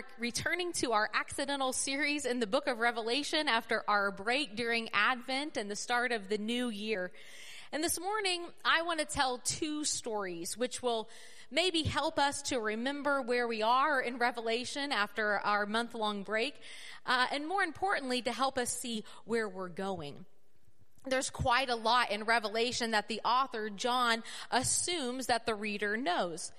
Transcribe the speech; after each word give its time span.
are 0.00 0.06
returning 0.18 0.72
to 0.72 0.92
our 0.92 1.10
accidental 1.12 1.74
series 1.74 2.24
in 2.24 2.40
the 2.40 2.46
book 2.46 2.66
of 2.66 2.78
Revelation 2.78 3.48
after 3.48 3.82
our 3.86 4.10
break 4.10 4.56
during 4.56 4.88
Advent 4.94 5.58
and 5.58 5.70
the 5.70 5.76
start 5.76 6.10
of 6.10 6.30
the 6.30 6.38
new 6.38 6.70
year. 6.70 7.12
And 7.70 7.84
this 7.84 8.00
morning, 8.00 8.44
I 8.64 8.80
want 8.82 9.00
to 9.00 9.04
tell 9.04 9.38
two 9.38 9.84
stories 9.84 10.56
which 10.56 10.82
will 10.82 11.10
maybe 11.50 11.82
help 11.82 12.18
us 12.18 12.40
to 12.42 12.60
remember 12.60 13.20
where 13.20 13.46
we 13.46 13.60
are 13.60 14.00
in 14.00 14.16
Revelation 14.16 14.90
after 14.90 15.38
our 15.40 15.66
month 15.66 15.94
long 15.94 16.22
break, 16.22 16.54
uh, 17.04 17.26
and 17.30 17.46
more 17.46 17.62
importantly, 17.62 18.22
to 18.22 18.32
help 18.32 18.56
us 18.56 18.70
see 18.70 19.04
where 19.26 19.48
we're 19.48 19.68
going 19.68 20.24
there's 21.06 21.30
quite 21.30 21.70
a 21.70 21.74
lot 21.74 22.10
in 22.10 22.24
Revelation 22.24 22.90
that 22.90 23.08
the 23.08 23.22
author, 23.24 23.70
John, 23.70 24.22
assumes 24.50 25.26
that 25.26 25.46
the 25.46 25.54
reader 25.54 25.96
knows. 25.96 26.52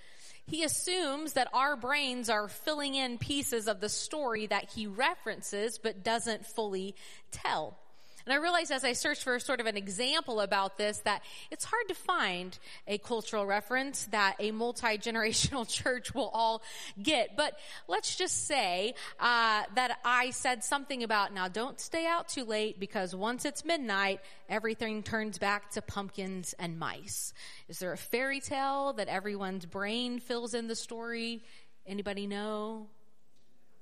He 0.47 0.63
assumes 0.63 1.33
that 1.33 1.49
our 1.53 1.75
brains 1.75 2.29
are 2.29 2.47
filling 2.47 2.95
in 2.95 3.17
pieces 3.17 3.67
of 3.67 3.79
the 3.79 3.89
story 3.89 4.47
that 4.47 4.71
he 4.71 4.87
references 4.87 5.79
but 5.81 6.03
doesn't 6.03 6.45
fully 6.45 6.95
tell. 7.31 7.77
And 8.25 8.34
I 8.34 8.38
realized 8.38 8.71
as 8.71 8.84
I 8.84 8.93
searched 8.93 9.23
for 9.23 9.39
sort 9.39 9.59
of 9.59 9.66
an 9.66 9.77
example 9.77 10.41
about 10.41 10.77
this 10.77 10.99
that 10.99 11.23
it's 11.49 11.66
hard 11.66 11.88
to 11.88 11.95
find 11.95 12.57
a 12.88 12.97
cultural 12.97 13.45
reference 13.45 14.05
that 14.05 14.35
a 14.39 14.52
multi-generational 14.52 15.67
church 15.84 16.13
will 16.13 16.30
all 16.34 16.61
get. 17.02 17.35
But 17.35 17.57
let's 17.88 18.16
just 18.16 18.47
say 18.47 18.94
uh, 19.20 19.63
that 19.75 19.99
I 20.05 20.31
said 20.31 20.63
something 20.63 21.03
about 21.03 21.34
now 21.34 21.47
don't 21.47 21.80
stay 21.80 22.05
out 22.05 22.27
too 22.30 22.45
late 22.45 22.80
because 22.80 23.16
once 23.16 23.45
it's 23.45 23.66
midnight, 23.66 24.22
everything 24.49 25.03
turns 25.03 25.38
back 25.38 25.72
to 25.72 25.81
pumpkins 25.81 26.53
and 26.59 26.77
mice. 26.77 27.33
Is 27.67 27.80
there 27.80 27.94
a 27.94 27.97
fairy 27.97 28.39
tale 28.39 28.94
that 28.94 29.08
everyone's 29.08 29.66
brain 29.66 30.19
fills 30.19 30.53
in 30.53 30.67
the 30.67 30.75
story? 30.75 31.44
Anybody 31.85 32.27
know? 32.27 32.88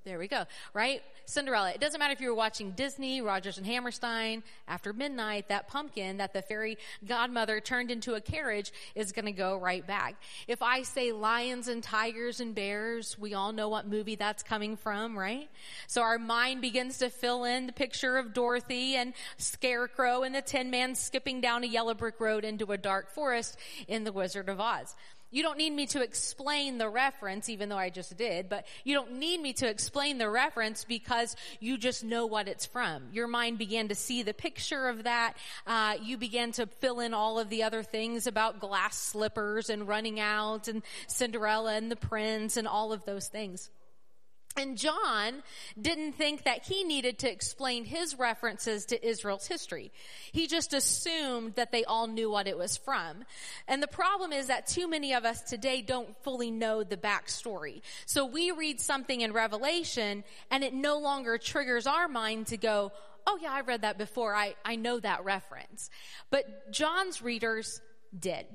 There 0.05 0.17
we 0.17 0.29
go, 0.29 0.45
right? 0.73 1.01
Cinderella. 1.25 1.71
It 1.71 1.81
doesn't 1.81 1.99
matter 1.99 2.13
if 2.13 2.21
you 2.21 2.29
were 2.29 2.35
watching 2.35 2.71
Disney, 2.71 3.21
Rodgers 3.21 3.57
and 3.57 3.67
Hammerstein, 3.67 4.43
after 4.65 4.93
midnight, 4.93 5.49
that 5.49 5.67
pumpkin 5.67 6.17
that 6.17 6.31
the 6.33 6.41
fairy 6.41 6.77
godmother 7.05 7.59
turned 7.59 7.91
into 7.91 8.15
a 8.15 8.21
carriage 8.21 8.71
is 8.95 9.11
going 9.11 9.25
to 9.25 9.33
go 9.33 9.57
right 9.57 9.85
back. 9.85 10.15
If 10.47 10.61
I 10.61 10.83
say 10.83 11.11
lions 11.11 11.67
and 11.67 11.83
tigers 11.83 12.39
and 12.39 12.55
bears, 12.55 13.19
we 13.19 13.33
all 13.33 13.51
know 13.51 13.67
what 13.67 13.87
movie 13.87 14.15
that's 14.15 14.41
coming 14.41 14.77
from, 14.77 15.19
right? 15.19 15.49
So 15.87 16.01
our 16.01 16.17
mind 16.17 16.61
begins 16.61 16.97
to 16.99 17.09
fill 17.09 17.43
in 17.43 17.67
the 17.67 17.73
picture 17.73 18.17
of 18.17 18.33
Dorothy 18.33 18.95
and 18.95 19.13
Scarecrow 19.37 20.23
and 20.23 20.33
the 20.33 20.41
Tin 20.41 20.71
Man 20.71 20.95
skipping 20.95 21.41
down 21.41 21.65
a 21.65 21.67
yellow 21.67 21.93
brick 21.93 22.21
road 22.21 22.45
into 22.45 22.71
a 22.71 22.77
dark 22.77 23.11
forest 23.11 23.57
in 23.87 24.05
The 24.05 24.13
Wizard 24.13 24.47
of 24.47 24.61
Oz. 24.61 24.95
You 25.31 25.43
don't 25.43 25.57
need 25.57 25.71
me 25.71 25.85
to 25.87 26.01
explain 26.01 26.79
the 26.79 26.89
reference, 26.89 27.49
even 27.49 27.69
though 27.69 27.77
I 27.77 27.89
just 27.89 28.17
did, 28.17 28.49
but 28.49 28.65
you 28.83 28.95
don't 28.95 29.19
need 29.19 29.39
me 29.39 29.53
to 29.53 29.69
explain 29.69 30.17
the 30.17 30.29
reference 30.29 30.83
because 30.83 31.35
you 31.59 31.77
just 31.77 32.03
know 32.03 32.25
what 32.25 32.47
it's 32.47 32.65
from. 32.65 33.03
Your 33.11 33.27
mind 33.27 33.59
began 33.59 33.89
to 33.89 33.95
see 33.95 34.23
the 34.23 34.33
picture 34.33 34.87
of 34.87 35.03
that. 35.03 35.33
Uh, 35.67 35.95
you 36.01 36.17
began 36.17 36.51
to 36.53 36.65
fill 36.65 36.99
in 36.99 37.13
all 37.13 37.37
of 37.37 37.49
the 37.49 37.63
other 37.63 37.83
things 37.83 38.25
about 38.25 38.59
glass 38.59 38.97
slippers 38.97 39.69
and 39.69 39.87
running 39.87 40.19
out 40.19 40.67
and 40.67 40.81
Cinderella 41.07 41.75
and 41.75 41.91
the 41.91 41.95
prince 41.95 42.57
and 42.57 42.67
all 42.67 42.91
of 42.91 43.05
those 43.05 43.27
things. 43.27 43.69
And 44.59 44.77
John 44.77 45.41
didn't 45.81 46.13
think 46.13 46.43
that 46.43 46.65
he 46.65 46.83
needed 46.83 47.19
to 47.19 47.31
explain 47.31 47.85
his 47.85 48.19
references 48.19 48.85
to 48.87 49.07
Israel's 49.07 49.47
history. 49.47 49.93
He 50.33 50.47
just 50.47 50.73
assumed 50.73 51.55
that 51.55 51.71
they 51.71 51.85
all 51.85 52.07
knew 52.07 52.29
what 52.29 52.45
it 52.45 52.57
was 52.57 52.75
from. 52.75 53.23
And 53.69 53.81
the 53.81 53.87
problem 53.87 54.33
is 54.33 54.47
that 54.47 54.67
too 54.67 54.89
many 54.89 55.13
of 55.13 55.23
us 55.23 55.41
today 55.43 55.81
don't 55.81 56.13
fully 56.23 56.51
know 56.51 56.83
the 56.83 56.97
backstory. 56.97 57.81
So 58.05 58.25
we 58.25 58.51
read 58.51 58.81
something 58.81 59.21
in 59.21 59.31
Revelation 59.31 60.25
and 60.51 60.61
it 60.61 60.73
no 60.73 60.97
longer 60.99 61.37
triggers 61.37 61.87
our 61.87 62.09
mind 62.09 62.47
to 62.47 62.57
go, 62.57 62.91
oh 63.25 63.39
yeah, 63.41 63.53
I 63.53 63.61
read 63.61 63.83
that 63.83 63.97
before. 63.97 64.35
I, 64.35 64.55
I 64.65 64.75
know 64.75 64.99
that 64.99 65.23
reference. 65.23 65.89
But 66.31 66.69
John's 66.73 67.21
readers 67.21 67.79
did. 68.17 68.45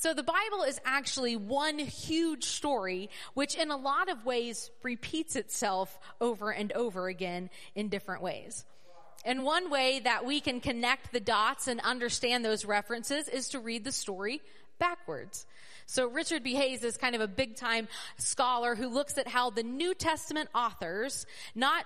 So 0.00 0.14
the 0.14 0.22
Bible 0.22 0.62
is 0.66 0.80
actually 0.86 1.36
one 1.36 1.78
huge 1.78 2.44
story, 2.44 3.10
which 3.34 3.54
in 3.54 3.70
a 3.70 3.76
lot 3.76 4.08
of 4.08 4.24
ways 4.24 4.70
repeats 4.82 5.36
itself 5.36 5.98
over 6.22 6.50
and 6.50 6.72
over 6.72 7.08
again 7.08 7.50
in 7.74 7.90
different 7.90 8.22
ways. 8.22 8.64
And 9.26 9.44
one 9.44 9.68
way 9.68 10.00
that 10.00 10.24
we 10.24 10.40
can 10.40 10.60
connect 10.60 11.12
the 11.12 11.20
dots 11.20 11.68
and 11.68 11.80
understand 11.80 12.46
those 12.46 12.64
references 12.64 13.28
is 13.28 13.50
to 13.50 13.60
read 13.60 13.84
the 13.84 13.92
story 13.92 14.40
backwards. 14.78 15.44
So 15.84 16.08
Richard 16.08 16.42
B. 16.42 16.54
Hays 16.54 16.82
is 16.82 16.96
kind 16.96 17.14
of 17.14 17.20
a 17.20 17.28
big 17.28 17.56
time 17.56 17.86
scholar 18.16 18.74
who 18.74 18.88
looks 18.88 19.18
at 19.18 19.28
how 19.28 19.50
the 19.50 19.62
New 19.62 19.92
Testament 19.92 20.48
authors, 20.54 21.26
not 21.54 21.84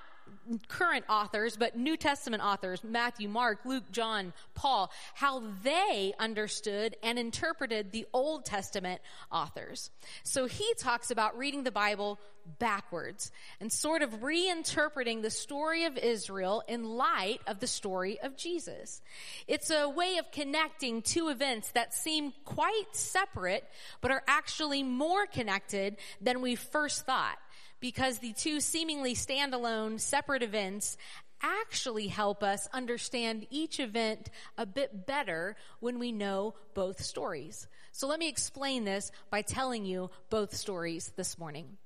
current 0.69 1.05
authors, 1.09 1.57
but 1.57 1.77
New 1.77 1.97
Testament 1.97 2.43
authors, 2.43 2.83
Matthew, 2.85 3.29
Mark, 3.29 3.61
Luke, 3.65 3.91
John, 3.91 4.33
Paul, 4.55 4.91
how 5.15 5.43
they 5.63 6.13
understood 6.19 6.97
and 7.03 7.19
interpreted 7.19 7.93
the 7.93 8.07
Old 8.13 8.45
Testament 8.45 9.01
authors. 9.33 9.91
So 10.23 10.47
he 10.47 10.75
talks 10.79 11.11
about 11.11 11.39
reading 11.39 11.65
the 11.65 11.71
Bible 11.71 12.19
backwards 12.59 13.33
and 13.61 13.73
sort 13.73 14.03
of 14.03 14.21
reinterpreting 14.21 15.23
the 15.23 15.31
story 15.31 15.85
of 15.85 15.97
Israel 15.97 16.63
in 16.69 16.85
light 16.85 17.41
of 17.47 17.59
the 17.61 17.67
story 17.67 18.21
of 18.21 18.37
Jesus. 18.37 19.01
It's 19.49 19.71
a 19.71 19.89
way 19.89 20.19
of 20.19 20.31
connecting 20.31 21.01
two 21.01 21.29
events 21.29 21.71
that 21.71 21.95
seem 21.95 22.33
quite 22.45 22.85
separate, 22.93 23.65
but 24.03 24.11
are 24.11 24.23
actually 24.29 24.83
more 24.83 25.27
connected 25.27 25.97
than 26.21 26.43
we 26.43 26.55
first 26.55 27.07
thought 27.07 27.39
because 27.85 28.17
the 28.21 28.33
two 28.33 28.61
seemingly 28.61 29.15
standalone 29.15 30.01
separate 30.01 30.43
events 30.43 30.97
actually 31.43 32.07
help 32.07 32.43
us 32.43 32.67
understand 32.73 33.47
each 33.51 33.79
event 33.79 34.31
a 34.57 34.65
bit 34.65 35.07
better 35.07 35.55
when 35.81 35.99
we 35.99 36.11
know 36.11 36.55
both 36.73 37.03
stories. 37.03 37.69
So 37.93 38.07
let 38.07 38.19
me 38.19 38.31
explain 38.31 38.85
this 38.85 39.13
by 39.29 39.43
telling 39.43 39.85
you 39.85 40.09
both 40.31 40.55
stories 40.55 41.13
this 41.17 41.37
morning. 41.37 41.77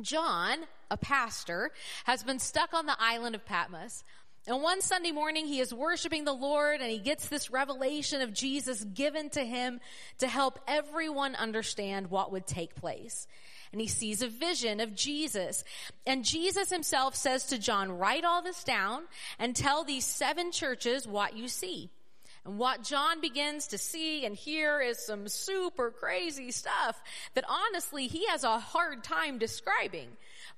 John, 0.00 0.58
a 0.92 0.96
pastor, 0.96 1.72
has 2.04 2.22
been 2.22 2.38
stuck 2.38 2.72
on 2.72 2.86
the 2.86 2.94
island 2.96 3.34
of 3.34 3.44
Patmos. 3.44 4.04
And 4.46 4.62
one 4.62 4.80
Sunday 4.80 5.10
morning, 5.10 5.44
he 5.44 5.58
is 5.58 5.74
worshiping 5.74 6.24
the 6.24 6.32
Lord 6.32 6.80
and 6.80 6.88
he 6.88 6.98
gets 6.98 7.26
this 7.26 7.50
revelation 7.50 8.20
of 8.20 8.32
Jesus 8.32 8.84
given 8.84 9.28
to 9.30 9.44
him 9.44 9.80
to 10.18 10.28
help 10.28 10.60
everyone 10.68 11.34
understand 11.34 12.12
what 12.12 12.30
would 12.30 12.46
take 12.46 12.76
place 12.76 13.26
and 13.72 13.80
he 13.80 13.86
sees 13.86 14.22
a 14.22 14.28
vision 14.28 14.80
of 14.80 14.94
Jesus. 14.94 15.64
And 16.06 16.24
Jesus 16.24 16.70
himself 16.70 17.14
says 17.14 17.46
to 17.46 17.58
John, 17.58 17.92
write 17.92 18.24
all 18.24 18.42
this 18.42 18.64
down 18.64 19.04
and 19.38 19.54
tell 19.54 19.84
these 19.84 20.04
seven 20.04 20.52
churches 20.52 21.06
what 21.06 21.36
you 21.36 21.48
see. 21.48 21.90
And 22.44 22.58
what 22.58 22.82
John 22.82 23.20
begins 23.20 23.68
to 23.68 23.78
see 23.78 24.24
and 24.24 24.34
hear 24.34 24.80
is 24.80 24.98
some 24.98 25.28
super 25.28 25.90
crazy 25.90 26.50
stuff 26.52 27.00
that 27.34 27.44
honestly 27.48 28.06
he 28.06 28.26
has 28.28 28.44
a 28.44 28.58
hard 28.58 29.04
time 29.04 29.38
describing. 29.38 30.08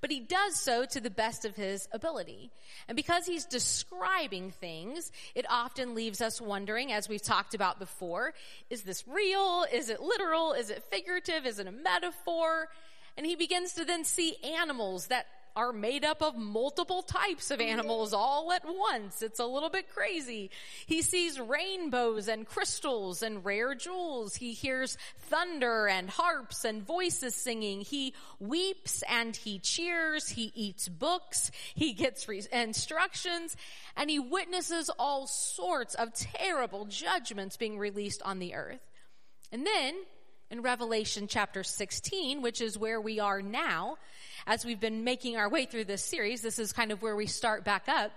But 0.00 0.12
he 0.12 0.21
does 0.21 0.55
so 0.55 0.84
to 0.84 1.00
the 1.00 1.11
best 1.11 1.44
of 1.44 1.56
his 1.56 1.89
ability. 1.93 2.50
And 2.89 2.97
because 2.97 3.27
he's 3.27 3.44
describing 3.44 4.53
things, 4.53 5.11
it 5.34 5.44
often 5.50 5.94
leaves 5.94 6.21
us 6.21 6.41
wondering, 6.41 6.93
as 6.93 7.09
we've 7.09 7.23
talked 7.23 7.55
about 7.55 7.81
before, 7.81 8.33
is 8.71 8.83
this 8.83 9.06
real? 9.09 9.67
Is 9.73 9.91
it 9.91 10.00
literal? 10.00 10.53
Is 10.53 10.71
it 10.71 10.84
figurative? 10.91 11.47
Is 11.47 11.59
it 11.59 11.67
a 11.67 11.73
metaphor? 11.73 12.69
And 13.17 13.27
he 13.27 13.37
begins 13.37 13.75
to 13.75 13.84
then 13.84 14.05
see 14.05 14.37
animals 14.43 15.06
that 15.09 15.27
are 15.55 15.73
made 15.73 16.05
up 16.05 16.23
of 16.23 16.37
multiple 16.37 17.03
types 17.03 17.50
of 17.50 17.61
animals 17.61 18.12
all 18.12 18.53
at 18.53 18.62
once. 18.65 19.23
It's 19.23 19.39
a 19.39 19.47
little 19.47 19.69
bit 19.69 19.89
crazy. 19.93 20.50
He 20.87 21.03
sees 21.03 21.39
rainbows 21.39 22.28
and 22.28 22.47
crystals 22.47 23.23
and 23.23 23.45
rare 23.45 23.75
jewels. 23.75 24.34
He 24.34 24.53
hears 24.53 24.97
thunder 25.19 25.89
and 25.89 26.09
harps 26.09 26.65
and 26.65 26.83
voices 26.83 27.34
singing. 27.34 27.83
He 27.83 28.15
weeps 28.41 29.03
and 29.09 29.37
he 29.37 29.59
cheers. 29.59 30.29
He 30.29 30.53
eats 30.55 30.89
books. 30.89 31.50
He 31.75 31.93
gets 31.93 32.29
re- 32.29 32.43
instructions 32.53 33.56
and 33.97 34.09
he 34.09 34.19
witnesses 34.19 34.91
all 34.99 35.26
sorts 35.26 35.94
of 35.94 36.14
terrible 36.14 36.87
judgments 36.87 37.56
being 37.56 37.79
released 37.79 38.23
on 38.25 38.38
the 38.38 38.55
earth. 38.55 38.81
And 39.50 39.67
then 39.67 39.94
in 40.52 40.60
Revelation 40.60 41.26
chapter 41.28 41.64
16, 41.64 42.43
which 42.43 42.60
is 42.60 42.76
where 42.76 43.00
we 43.00 43.19
are 43.19 43.40
now, 43.40 43.96
as 44.46 44.66
we've 44.66 44.78
been 44.78 45.02
making 45.02 45.38
our 45.38 45.49
way 45.49 45.64
through 45.64 45.87
this 45.87 46.04
series, 46.04 46.43
this 46.43 46.58
is 46.58 46.75
kind 46.75 46.93
of 46.93 47.00
where 47.00 47.16
we 47.16 47.26
start 47.26 47.64
back 47.64 47.88
up. 47.88 48.12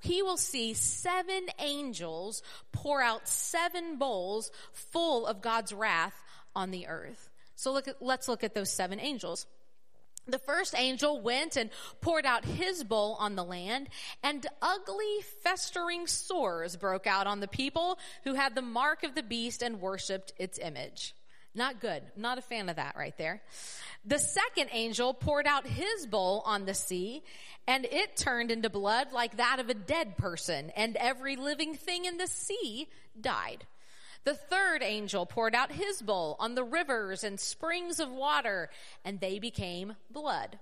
He 0.00 0.20
will 0.20 0.36
see 0.36 0.74
seven 0.74 1.46
angels 1.60 2.42
pour 2.72 3.00
out 3.00 3.28
seven 3.28 3.98
bowls 3.98 4.50
full 4.72 5.28
of 5.28 5.42
God's 5.42 5.72
wrath 5.72 6.20
on 6.56 6.72
the 6.72 6.88
earth. 6.88 7.30
So 7.54 7.72
look 7.72 7.86
at, 7.86 8.02
let's 8.02 8.26
look 8.26 8.42
at 8.42 8.52
those 8.52 8.72
seven 8.72 8.98
angels. 8.98 9.46
The 10.26 10.40
first 10.40 10.74
angel 10.76 11.20
went 11.20 11.56
and 11.56 11.70
poured 12.00 12.26
out 12.26 12.44
his 12.44 12.82
bowl 12.82 13.16
on 13.20 13.36
the 13.36 13.44
land, 13.44 13.88
and 14.24 14.44
ugly, 14.60 15.20
festering 15.44 16.08
sores 16.08 16.76
broke 16.76 17.06
out 17.06 17.28
on 17.28 17.38
the 17.38 17.48
people 17.48 17.96
who 18.24 18.34
had 18.34 18.56
the 18.56 18.62
mark 18.62 19.04
of 19.04 19.14
the 19.14 19.22
beast 19.22 19.62
and 19.62 19.80
worshiped 19.80 20.32
its 20.36 20.58
image. 20.58 21.14
Not 21.54 21.80
good. 21.80 22.02
Not 22.16 22.38
a 22.38 22.42
fan 22.42 22.68
of 22.68 22.76
that 22.76 22.94
right 22.96 23.16
there. 23.18 23.42
The 24.04 24.18
second 24.18 24.70
angel 24.72 25.12
poured 25.12 25.46
out 25.46 25.66
his 25.66 26.06
bowl 26.06 26.42
on 26.46 26.64
the 26.64 26.74
sea 26.74 27.22
and 27.66 27.84
it 27.84 28.16
turned 28.16 28.50
into 28.50 28.70
blood 28.70 29.12
like 29.12 29.36
that 29.36 29.58
of 29.58 29.68
a 29.68 29.74
dead 29.74 30.16
person 30.16 30.70
and 30.76 30.96
every 30.96 31.36
living 31.36 31.74
thing 31.74 32.04
in 32.04 32.16
the 32.18 32.28
sea 32.28 32.88
died. 33.20 33.66
The 34.24 34.34
third 34.34 34.82
angel 34.82 35.26
poured 35.26 35.54
out 35.54 35.72
his 35.72 36.00
bowl 36.02 36.36
on 36.38 36.54
the 36.54 36.64
rivers 36.64 37.24
and 37.24 37.40
springs 37.40 38.00
of 38.00 38.10
water 38.10 38.70
and 39.04 39.18
they 39.18 39.38
became 39.38 39.96
blood. 40.10 40.58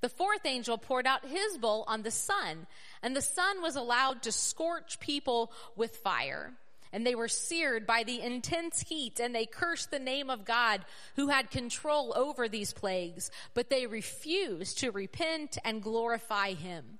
The 0.00 0.08
fourth 0.08 0.44
angel 0.44 0.76
poured 0.76 1.06
out 1.06 1.24
his 1.24 1.58
bowl 1.58 1.84
on 1.86 2.02
the 2.02 2.10
sun 2.10 2.66
and 3.02 3.14
the 3.14 3.22
sun 3.22 3.62
was 3.62 3.76
allowed 3.76 4.22
to 4.22 4.32
scorch 4.32 4.98
people 4.98 5.52
with 5.76 5.96
fire 5.96 6.52
and 6.96 7.06
they 7.06 7.14
were 7.14 7.28
seared 7.28 7.86
by 7.86 8.04
the 8.04 8.22
intense 8.22 8.80
heat 8.80 9.20
and 9.20 9.34
they 9.34 9.44
cursed 9.44 9.90
the 9.90 9.98
name 9.98 10.30
of 10.30 10.46
God 10.46 10.80
who 11.16 11.28
had 11.28 11.50
control 11.50 12.14
over 12.16 12.48
these 12.48 12.72
plagues, 12.72 13.30
but 13.52 13.68
they 13.68 13.86
refused 13.86 14.78
to 14.78 14.90
repent 14.90 15.58
and 15.62 15.82
glorify 15.82 16.54
him. 16.54 16.98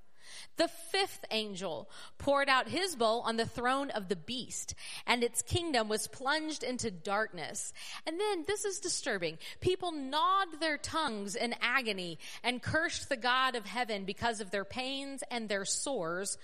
The 0.59 0.69
fifth 0.69 1.25
angel 1.31 1.89
poured 2.19 2.51
out 2.51 2.69
his 2.69 2.95
bowl 2.95 3.23
on 3.23 3.39
the 3.39 3.47
throne 3.47 3.89
of 3.89 4.09
the 4.09 4.17
beast 4.17 4.75
and 5.07 5.25
its 5.25 5.41
kingdom 5.41 5.89
was 5.89 6.09
plunged 6.09 6.63
into 6.63 6.91
darkness. 6.91 7.73
And 8.07 8.21
then 8.21 8.45
this 8.47 8.67
is 8.67 8.81
disturbing. 8.81 9.39
People 9.61 9.93
gnawed 9.93 10.61
their 10.61 10.77
tongues 10.77 11.37
in 11.37 11.55
agony 11.63 12.19
and 12.45 12.63
cursed 12.63 13.09
the 13.09 13.17
God 13.17 13.55
of 13.55 13.65
heaven 13.65 14.05
because 14.05 14.43
of 14.43 14.51
their 14.51 14.67
pains 14.67 15.25
and 15.31 15.49
their 15.49 15.65
sores 15.65 16.37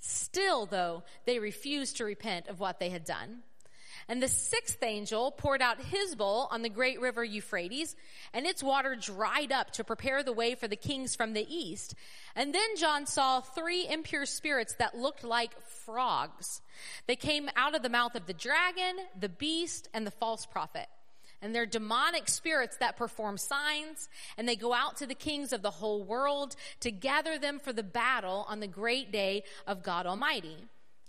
Still, 0.00 0.66
though, 0.66 1.02
they 1.24 1.38
refused 1.38 1.96
to 1.96 2.04
repent 2.04 2.48
of 2.48 2.60
what 2.60 2.78
they 2.78 2.90
had 2.90 3.04
done. 3.04 3.42
And 4.08 4.22
the 4.22 4.28
sixth 4.28 4.80
angel 4.82 5.32
poured 5.32 5.60
out 5.60 5.80
his 5.80 6.14
bowl 6.14 6.46
on 6.52 6.62
the 6.62 6.68
great 6.68 7.00
river 7.00 7.24
Euphrates, 7.24 7.96
and 8.32 8.46
its 8.46 8.62
water 8.62 8.94
dried 8.94 9.50
up 9.50 9.72
to 9.72 9.84
prepare 9.84 10.22
the 10.22 10.32
way 10.32 10.54
for 10.54 10.68
the 10.68 10.76
kings 10.76 11.16
from 11.16 11.32
the 11.32 11.46
east. 11.52 11.94
And 12.36 12.54
then 12.54 12.76
John 12.76 13.06
saw 13.06 13.40
three 13.40 13.88
impure 13.88 14.26
spirits 14.26 14.74
that 14.74 14.96
looked 14.96 15.24
like 15.24 15.60
frogs. 15.84 16.60
They 17.06 17.16
came 17.16 17.50
out 17.56 17.74
of 17.74 17.82
the 17.82 17.88
mouth 17.88 18.14
of 18.14 18.26
the 18.26 18.32
dragon, 18.32 18.96
the 19.18 19.28
beast, 19.28 19.88
and 19.92 20.06
the 20.06 20.12
false 20.12 20.46
prophet 20.46 20.86
and 21.42 21.54
they're 21.54 21.66
demonic 21.66 22.28
spirits 22.28 22.76
that 22.78 22.96
perform 22.96 23.36
signs, 23.36 24.08
and 24.36 24.48
they 24.48 24.56
go 24.56 24.72
out 24.72 24.96
to 24.96 25.06
the 25.06 25.14
kings 25.14 25.52
of 25.52 25.62
the 25.62 25.70
whole 25.70 26.02
world 26.02 26.56
to 26.80 26.90
gather 26.90 27.38
them 27.38 27.58
for 27.58 27.72
the 27.72 27.82
battle 27.82 28.46
on 28.48 28.60
the 28.60 28.66
great 28.66 29.12
day 29.12 29.42
of 29.66 29.82
God 29.82 30.06
Almighty. 30.06 30.56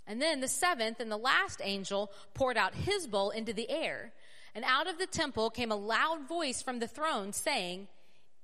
And 0.06 0.22
then 0.22 0.40
the 0.40 0.48
seventh 0.48 1.00
and 1.00 1.10
the 1.10 1.16
last 1.16 1.60
angel 1.62 2.10
poured 2.34 2.56
out 2.56 2.74
his 2.74 3.06
bowl 3.06 3.30
into 3.30 3.52
the 3.52 3.70
air, 3.70 4.12
and 4.54 4.64
out 4.64 4.88
of 4.88 4.98
the 4.98 5.06
temple 5.06 5.50
came 5.50 5.70
a 5.70 5.76
loud 5.76 6.26
voice 6.28 6.62
from 6.62 6.78
the 6.78 6.88
throne 6.88 7.32
saying, 7.32 7.88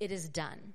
It 0.01 0.13
is 0.13 0.29
done. 0.29 0.75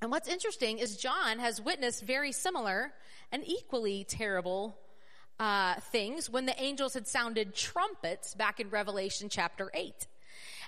And 0.00 0.10
what's 0.10 0.28
interesting 0.28 0.78
is 0.78 0.96
John 0.96 1.38
has 1.38 1.62
witnessed 1.62 2.02
very 2.02 2.32
similar 2.32 2.92
and 3.32 3.42
equally 3.46 4.04
terrible 4.04 4.76
uh, 5.38 5.74
things 5.92 6.30
when 6.30 6.46
the 6.46 6.62
angels 6.62 6.94
had 6.94 7.06
sounded 7.06 7.54
trumpets 7.54 8.34
back 8.34 8.60
in 8.60 8.70
Revelation 8.70 9.28
chapter 9.28 9.70
8. 9.74 10.06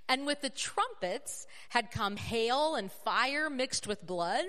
And 0.08 0.26
with 0.26 0.40
the 0.40 0.50
trumpets 0.50 1.46
had 1.68 1.90
come 1.90 2.16
hail 2.16 2.76
and 2.76 2.90
fire 2.90 3.50
mixed 3.50 3.86
with 3.86 4.06
blood. 4.06 4.44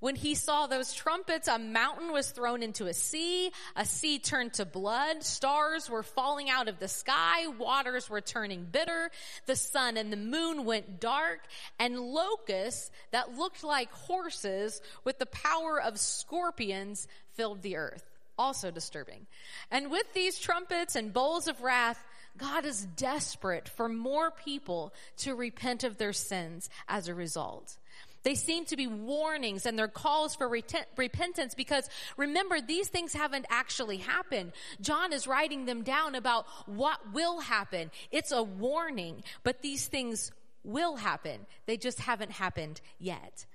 When 0.00 0.14
he 0.14 0.36
saw 0.36 0.68
those 0.68 0.94
trumpets, 0.94 1.48
a 1.48 1.58
mountain 1.58 2.12
was 2.12 2.30
thrown 2.30 2.62
into 2.62 2.86
a 2.86 2.94
sea, 2.94 3.50
a 3.74 3.84
sea 3.84 4.20
turned 4.20 4.52
to 4.54 4.64
blood, 4.64 5.24
stars 5.24 5.90
were 5.90 6.04
falling 6.04 6.48
out 6.48 6.68
of 6.68 6.78
the 6.78 6.86
sky, 6.86 7.48
waters 7.48 8.08
were 8.08 8.20
turning 8.20 8.64
bitter, 8.70 9.10
the 9.46 9.56
sun 9.56 9.96
and 9.96 10.12
the 10.12 10.16
moon 10.16 10.64
went 10.64 11.00
dark, 11.00 11.40
and 11.80 11.98
locusts 11.98 12.92
that 13.10 13.36
looked 13.36 13.64
like 13.64 13.90
horses 13.90 14.80
with 15.02 15.18
the 15.18 15.26
power 15.26 15.82
of 15.82 15.98
scorpions 15.98 17.08
filled 17.32 17.62
the 17.62 17.74
earth 17.74 18.17
also 18.38 18.70
disturbing. 18.70 19.26
And 19.70 19.90
with 19.90 20.12
these 20.14 20.38
trumpets 20.38 20.96
and 20.96 21.12
bowls 21.12 21.48
of 21.48 21.60
wrath, 21.60 22.02
God 22.36 22.64
is 22.64 22.86
desperate 22.96 23.68
for 23.68 23.88
more 23.88 24.30
people 24.30 24.94
to 25.18 25.34
repent 25.34 25.84
of 25.84 25.98
their 25.98 26.12
sins 26.12 26.70
as 26.88 27.08
a 27.08 27.14
result. 27.14 27.76
They 28.22 28.34
seem 28.34 28.64
to 28.66 28.76
be 28.76 28.86
warnings 28.86 29.64
and 29.64 29.78
they're 29.78 29.88
calls 29.88 30.34
for 30.34 30.48
repentance 30.48 31.54
because 31.54 31.88
remember, 32.16 32.60
these 32.60 32.88
things 32.88 33.12
haven't 33.12 33.46
actually 33.48 33.98
happened. 33.98 34.52
John 34.80 35.12
is 35.12 35.26
writing 35.26 35.66
them 35.66 35.82
down 35.82 36.14
about 36.14 36.46
what 36.66 37.12
will 37.12 37.40
happen. 37.40 37.90
It's 38.10 38.32
a 38.32 38.42
warning, 38.42 39.22
but 39.44 39.62
these 39.62 39.86
things 39.86 40.32
will 40.64 40.96
happen. 40.96 41.46
They 41.66 41.76
just 41.76 42.00
haven't 42.00 42.32
happened 42.32 42.80
yet. 42.98 43.46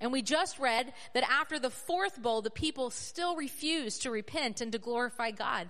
And 0.00 0.12
we 0.12 0.22
just 0.22 0.58
read 0.58 0.92
that 1.12 1.30
after 1.30 1.58
the 1.58 1.70
fourth 1.70 2.20
bowl, 2.20 2.40
the 2.40 2.50
people 2.50 2.90
still 2.90 3.36
refused 3.36 4.02
to 4.02 4.10
repent 4.10 4.60
and 4.60 4.72
to 4.72 4.78
glorify 4.78 5.30
God. 5.30 5.68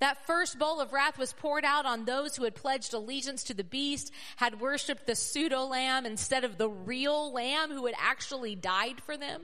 That 0.00 0.24
first 0.26 0.58
bowl 0.58 0.80
of 0.80 0.92
wrath 0.92 1.18
was 1.18 1.32
poured 1.32 1.64
out 1.64 1.84
on 1.84 2.04
those 2.04 2.36
who 2.36 2.44
had 2.44 2.54
pledged 2.54 2.94
allegiance 2.94 3.44
to 3.44 3.54
the 3.54 3.64
beast, 3.64 4.12
had 4.36 4.60
worshiped 4.60 5.06
the 5.06 5.14
pseudo 5.14 5.64
lamb 5.64 6.06
instead 6.06 6.44
of 6.44 6.56
the 6.56 6.68
real 6.68 7.32
lamb 7.32 7.70
who 7.70 7.86
had 7.86 7.94
actually 7.98 8.54
died 8.54 9.00
for 9.04 9.16
them. 9.16 9.42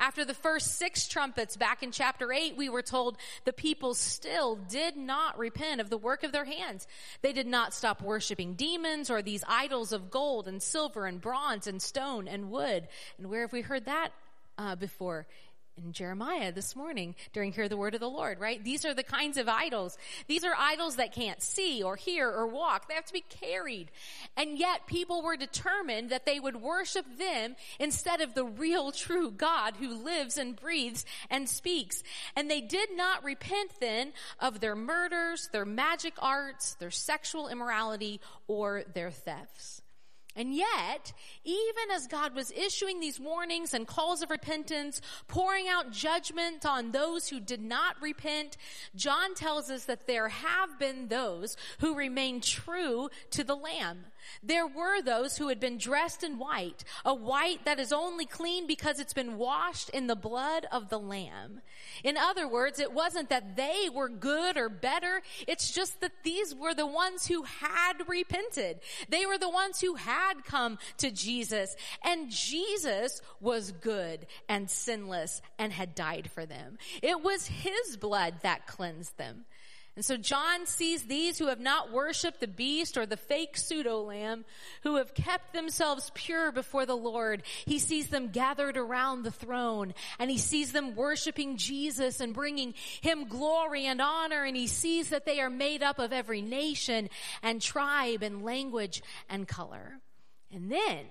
After 0.00 0.24
the 0.24 0.32
first 0.32 0.78
six 0.78 1.06
trumpets 1.06 1.58
back 1.58 1.82
in 1.82 1.92
chapter 1.92 2.32
8, 2.32 2.56
we 2.56 2.70
were 2.70 2.80
told 2.80 3.18
the 3.44 3.52
people 3.52 3.92
still 3.92 4.56
did 4.56 4.96
not 4.96 5.38
repent 5.38 5.78
of 5.78 5.90
the 5.90 5.98
work 5.98 6.24
of 6.24 6.32
their 6.32 6.46
hands. 6.46 6.86
They 7.20 7.34
did 7.34 7.46
not 7.46 7.74
stop 7.74 8.00
worshiping 8.00 8.54
demons 8.54 9.10
or 9.10 9.20
these 9.20 9.44
idols 9.46 9.92
of 9.92 10.10
gold 10.10 10.48
and 10.48 10.62
silver 10.62 11.04
and 11.04 11.20
bronze 11.20 11.66
and 11.66 11.82
stone 11.82 12.28
and 12.28 12.50
wood. 12.50 12.88
And 13.18 13.28
where 13.28 13.42
have 13.42 13.52
we 13.52 13.60
heard 13.60 13.84
that 13.84 14.08
uh, 14.56 14.74
before? 14.74 15.26
In 15.84 15.92
Jeremiah 15.92 16.52
this 16.52 16.76
morning 16.76 17.14
during 17.32 17.52
Hear 17.52 17.68
the 17.68 17.76
Word 17.76 17.94
of 17.94 18.00
the 18.00 18.08
Lord, 18.08 18.40
right? 18.40 18.62
These 18.62 18.84
are 18.84 18.94
the 18.94 19.02
kinds 19.02 19.36
of 19.36 19.48
idols. 19.48 19.96
These 20.26 20.44
are 20.44 20.54
idols 20.56 20.96
that 20.96 21.14
can't 21.14 21.42
see 21.42 21.82
or 21.82 21.96
hear 21.96 22.28
or 22.30 22.46
walk. 22.46 22.88
They 22.88 22.94
have 22.94 23.06
to 23.06 23.12
be 23.12 23.24
carried. 23.28 23.90
And 24.36 24.58
yet 24.58 24.86
people 24.86 25.22
were 25.22 25.36
determined 25.36 26.10
that 26.10 26.26
they 26.26 26.40
would 26.40 26.56
worship 26.56 27.06
them 27.18 27.56
instead 27.78 28.20
of 28.20 28.34
the 28.34 28.44
real 28.44 28.92
true 28.92 29.30
God 29.30 29.74
who 29.76 30.04
lives 30.04 30.38
and 30.38 30.56
breathes 30.56 31.04
and 31.30 31.48
speaks. 31.48 32.02
And 32.36 32.50
they 32.50 32.60
did 32.60 32.96
not 32.96 33.24
repent 33.24 33.72
then 33.80 34.12
of 34.38 34.60
their 34.60 34.76
murders, 34.76 35.48
their 35.52 35.64
magic 35.64 36.14
arts, 36.18 36.74
their 36.74 36.90
sexual 36.90 37.48
immorality, 37.48 38.20
or 38.46 38.84
their 38.94 39.10
thefts. 39.10 39.82
And 40.36 40.54
yet, 40.54 41.12
even 41.44 41.90
as 41.92 42.06
God 42.06 42.34
was 42.36 42.52
issuing 42.52 43.00
these 43.00 43.18
warnings 43.18 43.74
and 43.74 43.86
calls 43.86 44.22
of 44.22 44.30
repentance, 44.30 45.00
pouring 45.26 45.66
out 45.68 45.90
judgment 45.90 46.64
on 46.64 46.92
those 46.92 47.28
who 47.28 47.40
did 47.40 47.60
not 47.60 48.00
repent, 48.00 48.56
John 48.94 49.34
tells 49.34 49.70
us 49.70 49.84
that 49.86 50.06
there 50.06 50.28
have 50.28 50.78
been 50.78 51.08
those 51.08 51.56
who 51.80 51.96
remain 51.96 52.40
true 52.40 53.10
to 53.30 53.42
the 53.42 53.56
Lamb. 53.56 54.06
There 54.42 54.66
were 54.66 55.02
those 55.02 55.36
who 55.36 55.48
had 55.48 55.60
been 55.60 55.78
dressed 55.78 56.22
in 56.22 56.38
white, 56.38 56.84
a 57.04 57.14
white 57.14 57.64
that 57.64 57.78
is 57.78 57.92
only 57.92 58.26
clean 58.26 58.66
because 58.66 58.98
it's 58.98 59.12
been 59.12 59.36
washed 59.36 59.88
in 59.90 60.06
the 60.06 60.16
blood 60.16 60.66
of 60.72 60.88
the 60.88 60.98
Lamb. 60.98 61.60
In 62.04 62.16
other 62.16 62.48
words, 62.48 62.78
it 62.78 62.92
wasn't 62.92 63.28
that 63.30 63.56
they 63.56 63.88
were 63.92 64.08
good 64.08 64.56
or 64.56 64.68
better. 64.68 65.22
It's 65.46 65.70
just 65.70 66.00
that 66.00 66.12
these 66.22 66.54
were 66.54 66.74
the 66.74 66.86
ones 66.86 67.26
who 67.26 67.42
had 67.42 68.08
repented. 68.08 68.80
They 69.08 69.26
were 69.26 69.38
the 69.38 69.48
ones 69.48 69.80
who 69.80 69.94
had 69.94 70.44
come 70.44 70.78
to 70.98 71.10
Jesus 71.10 71.76
and 72.02 72.30
Jesus 72.30 73.20
was 73.40 73.72
good 73.72 74.26
and 74.48 74.70
sinless 74.70 75.42
and 75.58 75.72
had 75.72 75.94
died 75.94 76.30
for 76.32 76.46
them. 76.46 76.78
It 77.02 77.22
was 77.22 77.46
his 77.46 77.96
blood 77.96 78.34
that 78.42 78.66
cleansed 78.66 79.16
them. 79.18 79.44
And 80.00 80.04
so 80.06 80.16
John 80.16 80.64
sees 80.64 81.02
these 81.02 81.38
who 81.38 81.48
have 81.48 81.60
not 81.60 81.92
worshiped 81.92 82.40
the 82.40 82.48
beast 82.48 82.96
or 82.96 83.04
the 83.04 83.18
fake 83.18 83.58
pseudo 83.58 84.00
lamb, 84.00 84.46
who 84.82 84.96
have 84.96 85.12
kept 85.12 85.52
themselves 85.52 86.10
pure 86.14 86.50
before 86.52 86.86
the 86.86 86.96
Lord. 86.96 87.42
He 87.66 87.78
sees 87.78 88.08
them 88.08 88.28
gathered 88.28 88.78
around 88.78 89.24
the 89.24 89.30
throne 89.30 89.92
and 90.18 90.30
he 90.30 90.38
sees 90.38 90.72
them 90.72 90.96
worshiping 90.96 91.58
Jesus 91.58 92.18
and 92.18 92.32
bringing 92.32 92.72
him 93.02 93.28
glory 93.28 93.84
and 93.84 94.00
honor. 94.00 94.42
And 94.42 94.56
he 94.56 94.68
sees 94.68 95.10
that 95.10 95.26
they 95.26 95.38
are 95.38 95.50
made 95.50 95.82
up 95.82 95.98
of 95.98 96.14
every 96.14 96.40
nation 96.40 97.10
and 97.42 97.60
tribe 97.60 98.22
and 98.22 98.42
language 98.42 99.02
and 99.28 99.46
color. 99.46 99.98
And 100.50 100.72
then 100.72 101.04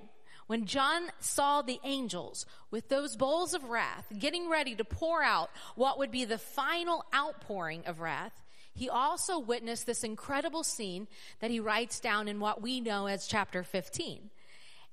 when 0.47 0.65
John 0.65 1.03
saw 1.19 1.61
the 1.61 1.79
angels 1.83 2.47
with 2.71 2.89
those 2.89 3.15
bowls 3.15 3.53
of 3.53 3.65
wrath 3.65 4.11
getting 4.17 4.49
ready 4.49 4.73
to 4.73 4.83
pour 4.83 5.21
out 5.21 5.51
what 5.75 5.99
would 5.99 6.09
be 6.09 6.25
the 6.25 6.39
final 6.39 7.05
outpouring 7.13 7.83
of 7.85 7.99
wrath, 7.99 8.33
he 8.79 8.87
also 8.87 9.37
witnessed 9.37 9.85
this 9.85 10.05
incredible 10.05 10.63
scene 10.63 11.05
that 11.41 11.51
he 11.51 11.59
writes 11.59 11.99
down 11.99 12.29
in 12.29 12.39
what 12.39 12.61
we 12.61 12.79
know 12.79 13.07
as 13.07 13.27
chapter 13.27 13.61
15. 13.61 14.29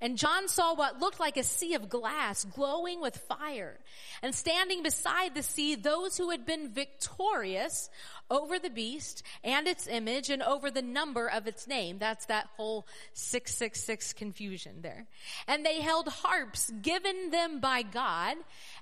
And 0.00 0.19
John 0.19 0.47
saw 0.49 0.75
what 0.75 1.00
looked 1.00 1.19
like 1.19 1.38
a 1.38 1.43
sea 1.43 1.75
of 1.75 1.88
glass 1.88 2.45
glowing 2.45 3.00
with 3.00 3.17
fire. 3.17 3.79
And 4.23 4.35
standing 4.35 4.83
beside 4.83 5.35
the 5.35 5.43
sea, 5.43 5.75
those 5.75 6.19
who 6.19 6.31
had 6.31 6.45
been 6.45 6.69
victorious 6.71 7.88
over 8.31 8.59
the 8.59 8.71
beast 8.71 9.23
and 9.43 9.67
its 9.67 9.87
image 9.87 10.29
and 10.29 10.43
over 10.43 10.71
the 10.71 10.83
number 10.83 11.29
of 11.29 11.47
its 11.47 11.67
name. 11.67 11.99
That's 11.99 12.26
that 12.26 12.49
whole 12.57 12.87
666 13.15 14.12
confusion 14.12 14.83
there. 14.83 15.07
And 15.47 15.65
they 15.65 15.81
held 15.81 16.09
harps 16.09 16.71
given 16.83 17.31
them 17.31 17.61
by 17.61 17.83
God 17.83 18.37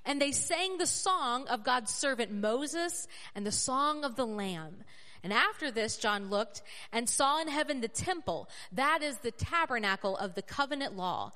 and 0.05 0.21
they 0.21 0.31
sang 0.31 0.77
the 0.77 0.87
song 0.87 1.47
of 1.47 1.63
God's 1.63 1.93
servant 1.93 2.31
Moses 2.31 3.07
and 3.35 3.45
the 3.45 3.51
song 3.51 4.03
of 4.03 4.15
the 4.15 4.25
Lamb. 4.25 4.83
And 5.25 5.33
after 5.33 5.71
this, 5.71 5.97
John 5.97 6.29
looked 6.29 6.61
and 6.91 7.09
saw 7.09 7.41
in 7.41 7.47
heaven 7.47 7.81
the 7.81 7.87
temple. 7.87 8.47
That 8.73 9.01
is 9.01 9.17
the 9.17 9.31
tabernacle 9.31 10.15
of 10.15 10.35
the 10.35 10.43
covenant 10.43 10.95
law. 10.95 11.31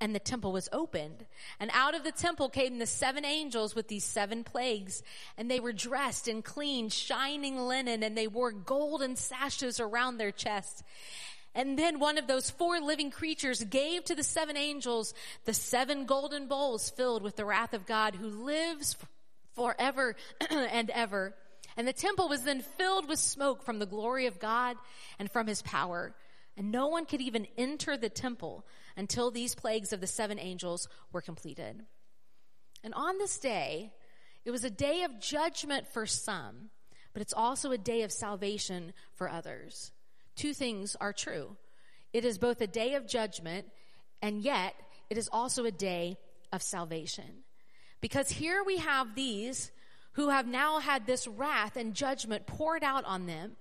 And 0.00 0.14
the 0.14 0.20
temple 0.20 0.52
was 0.52 0.68
opened. 0.72 1.26
And 1.58 1.68
out 1.74 1.96
of 1.96 2.04
the 2.04 2.12
temple 2.12 2.50
came 2.50 2.78
the 2.78 2.86
seven 2.86 3.24
angels 3.24 3.74
with 3.74 3.88
these 3.88 4.04
seven 4.04 4.44
plagues. 4.44 5.02
And 5.36 5.50
they 5.50 5.58
were 5.58 5.72
dressed 5.72 6.28
in 6.28 6.42
clean, 6.42 6.88
shining 6.88 7.58
linen, 7.58 8.04
and 8.04 8.16
they 8.16 8.28
wore 8.28 8.52
golden 8.52 9.16
sashes 9.16 9.80
around 9.80 10.18
their 10.18 10.30
chests. 10.30 10.84
And 11.52 11.76
then 11.76 11.98
one 11.98 12.18
of 12.18 12.28
those 12.28 12.48
four 12.48 12.78
living 12.80 13.10
creatures 13.10 13.64
gave 13.64 14.04
to 14.04 14.14
the 14.14 14.22
seven 14.22 14.56
angels 14.56 15.14
the 15.46 15.54
seven 15.54 16.04
golden 16.04 16.46
bowls 16.46 16.90
filled 16.90 17.24
with 17.24 17.34
the 17.34 17.44
wrath 17.44 17.74
of 17.74 17.86
God 17.86 18.14
who 18.14 18.28
lives 18.28 18.96
forever 19.56 20.14
and 20.48 20.90
ever. 20.90 21.34
And 21.76 21.88
the 21.88 21.92
temple 21.92 22.28
was 22.28 22.42
then 22.42 22.60
filled 22.60 23.08
with 23.08 23.18
smoke 23.18 23.62
from 23.62 23.78
the 23.78 23.86
glory 23.86 24.26
of 24.26 24.38
God 24.38 24.76
and 25.18 25.30
from 25.30 25.46
his 25.46 25.62
power. 25.62 26.14
And 26.56 26.70
no 26.70 26.88
one 26.88 27.06
could 27.06 27.20
even 27.20 27.46
enter 27.56 27.96
the 27.96 28.10
temple 28.10 28.66
until 28.96 29.30
these 29.30 29.54
plagues 29.54 29.92
of 29.92 30.00
the 30.00 30.06
seven 30.06 30.38
angels 30.38 30.88
were 31.12 31.22
completed. 31.22 31.82
And 32.84 32.92
on 32.94 33.18
this 33.18 33.38
day, 33.38 33.92
it 34.44 34.50
was 34.50 34.64
a 34.64 34.70
day 34.70 35.04
of 35.04 35.20
judgment 35.20 35.86
for 35.88 36.04
some, 36.04 36.70
but 37.12 37.22
it's 37.22 37.32
also 37.32 37.70
a 37.70 37.78
day 37.78 38.02
of 38.02 38.12
salvation 38.12 38.92
for 39.14 39.30
others. 39.30 39.92
Two 40.34 40.52
things 40.52 40.96
are 41.00 41.12
true. 41.12 41.56
It 42.12 42.24
is 42.24 42.38
both 42.38 42.60
a 42.60 42.66
day 42.66 42.94
of 42.94 43.06
judgment, 43.06 43.66
and 44.20 44.42
yet 44.42 44.74
it 45.08 45.16
is 45.16 45.28
also 45.32 45.64
a 45.64 45.70
day 45.70 46.18
of 46.52 46.62
salvation. 46.62 47.44
Because 48.00 48.30
here 48.30 48.62
we 48.64 48.78
have 48.78 49.14
these 49.14 49.70
who 50.14 50.28
have 50.28 50.46
now 50.46 50.78
had 50.78 51.06
this 51.06 51.26
wrath 51.26 51.76
and 51.76 51.94
judgment 51.94 52.46
poured 52.46 52.84
out 52.84 53.04
on 53.04 53.26
them. 53.26 53.56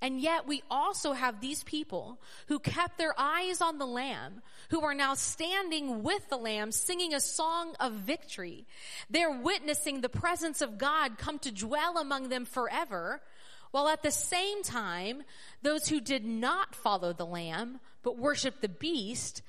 And 0.00 0.20
yet 0.20 0.46
we 0.46 0.62
also 0.70 1.12
have 1.12 1.40
these 1.40 1.62
people 1.62 2.20
who 2.48 2.58
kept 2.58 2.98
their 2.98 3.14
eyes 3.16 3.60
on 3.60 3.78
the 3.78 3.86
Lamb, 3.86 4.42
who 4.70 4.82
are 4.82 4.94
now 4.94 5.14
standing 5.14 6.02
with 6.02 6.28
the 6.28 6.36
Lamb, 6.36 6.72
singing 6.72 7.14
a 7.14 7.20
song 7.20 7.74
of 7.80 7.92
victory. 7.92 8.66
They're 9.08 9.40
witnessing 9.40 10.00
the 10.00 10.08
presence 10.08 10.60
of 10.60 10.78
God 10.78 11.16
come 11.16 11.38
to 11.40 11.52
dwell 11.52 11.96
among 11.96 12.28
them 12.28 12.44
forever, 12.44 13.22
while 13.70 13.88
at 13.88 14.02
the 14.02 14.10
same 14.10 14.62
time, 14.62 15.22
those 15.62 15.88
who 15.88 16.00
did 16.00 16.24
not 16.24 16.74
follow 16.74 17.12
the 17.12 17.26
Lamb, 17.26 17.80
but 18.02 18.18
worship 18.18 18.60
the 18.60 18.68
beast, 18.68 19.42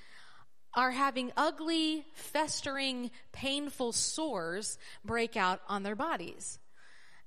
are 0.75 0.91
having 0.91 1.31
ugly, 1.37 2.05
festering, 2.13 3.11
painful 3.31 3.91
sores 3.91 4.77
break 5.03 5.37
out 5.37 5.61
on 5.67 5.83
their 5.83 5.95
bodies. 5.95 6.59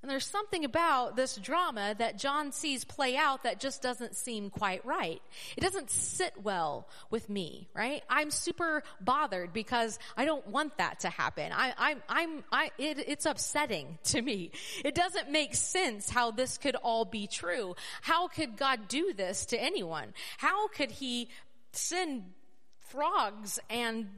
And 0.00 0.08
there's 0.08 0.26
something 0.26 0.64
about 0.64 1.16
this 1.16 1.34
drama 1.34 1.96
that 1.98 2.18
John 2.18 2.52
sees 2.52 2.84
play 2.84 3.16
out 3.16 3.42
that 3.42 3.58
just 3.58 3.82
doesn't 3.82 4.14
seem 4.14 4.48
quite 4.48 4.86
right. 4.86 5.20
It 5.56 5.60
doesn't 5.60 5.90
sit 5.90 6.34
well 6.40 6.88
with 7.10 7.28
me, 7.28 7.68
right? 7.74 8.04
I'm 8.08 8.30
super 8.30 8.84
bothered 9.00 9.52
because 9.52 9.98
I 10.16 10.24
don't 10.24 10.46
want 10.46 10.78
that 10.78 11.00
to 11.00 11.08
happen. 11.08 11.50
I, 11.52 11.74
I'm, 11.76 12.02
I'm, 12.08 12.44
I, 12.52 12.70
it, 12.78 13.08
it's 13.08 13.26
upsetting 13.26 13.98
to 14.04 14.22
me. 14.22 14.52
It 14.84 14.94
doesn't 14.94 15.32
make 15.32 15.56
sense 15.56 16.08
how 16.08 16.30
this 16.30 16.58
could 16.58 16.76
all 16.76 17.04
be 17.04 17.26
true. 17.26 17.74
How 18.00 18.28
could 18.28 18.56
God 18.56 18.86
do 18.86 19.12
this 19.14 19.46
to 19.46 19.60
anyone? 19.60 20.14
How 20.36 20.68
could 20.68 20.92
he 20.92 21.28
send 21.72 22.22
frogs 22.90 23.58
and 23.70 24.08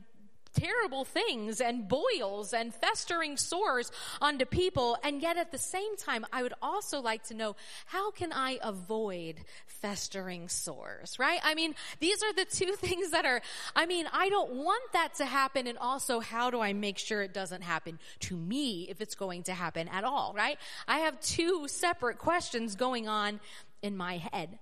terrible 0.55 1.05
things 1.05 1.61
and 1.61 1.89
boils 1.89 2.53
and 2.53 2.75
festering 2.75 3.37
sores 3.37 3.91
onto 4.21 4.45
people. 4.45 4.97
And 5.03 5.23
yet 5.23 5.37
at 5.37 5.53
the 5.53 5.59
same 5.59 5.97
time, 5.97 6.27
I 6.33 6.43
would 6.43 6.55
also 6.61 7.01
like 7.01 7.25
to 7.25 7.35
know, 7.35 7.57
how 7.87 8.11
can 8.11 8.33
I 8.33 8.59
avoid 8.63 9.37
festering 9.67 10.49
sores, 10.49 11.19
right? 11.19 11.41
I 11.43 11.55
mean, 11.55 11.75
these 12.01 12.23
are 12.23 12.33
the 12.33 12.45
two 12.45 12.73
things 12.77 13.11
that 13.11 13.25
are, 13.25 13.41
I 13.75 13.87
mean, 13.87 14.07
I 14.13 14.29
don't 14.29 14.53
want 14.53 14.93
that 14.93 15.15
to 15.17 15.25
happen. 15.25 15.67
And 15.67 15.79
also, 15.79 16.21
how 16.21 16.51
do 16.51 16.61
I 16.61 16.73
make 16.73 16.99
sure 16.99 17.23
it 17.23 17.33
doesn't 17.35 17.63
happen 17.63 17.99
to 18.21 18.37
me 18.37 18.87
if 18.89 19.01
it's 19.01 19.15
going 19.15 19.45
to 19.45 19.55
happen 19.55 19.89
at 19.89 20.05
all, 20.05 20.35
right? 20.37 20.59
I 20.87 21.01
have 21.01 21.21
two 21.21 21.67
separate 21.69 22.19
questions 22.19 22.75
going 22.75 23.09
on 23.09 23.41
in 23.83 23.97
my 23.97 24.19
head. 24.33 24.59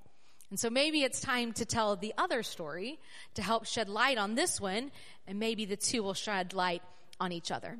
And 0.51 0.59
so 0.59 0.71
maybe 0.71 1.03
it's 1.03 1.21
time 1.21 1.53
to 1.55 1.67
tell 1.67 1.97
the 1.97 2.15
other 2.17 2.43
story 2.43 2.99
to 3.35 3.43
help 3.43 3.67
shed 3.67 3.89
light 3.89 4.17
on 4.17 4.35
this 4.35 4.61
one, 4.61 4.91
and 5.27 5.39
maybe 5.39 5.67
the 5.67 5.77
two 5.77 6.03
will 6.03 6.15
shed 6.15 6.55
light 6.55 6.83
on 7.21 7.33
each 7.33 7.51
other. 7.51 7.79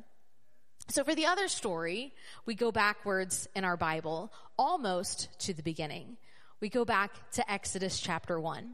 So 0.89 1.03
for 1.03 1.15
the 1.15 1.25
other 1.25 1.47
story, 1.47 2.13
we 2.45 2.55
go 2.55 2.71
backwards 2.71 3.47
in 3.55 3.63
our 3.63 3.77
Bible, 3.77 4.31
almost 4.57 5.29
to 5.39 5.53
the 5.53 5.63
beginning. 5.63 6.17
We 6.61 6.69
go 6.69 6.85
back 6.85 7.11
to 7.31 7.51
Exodus 7.51 7.99
chapter 7.99 8.39
1. 8.39 8.73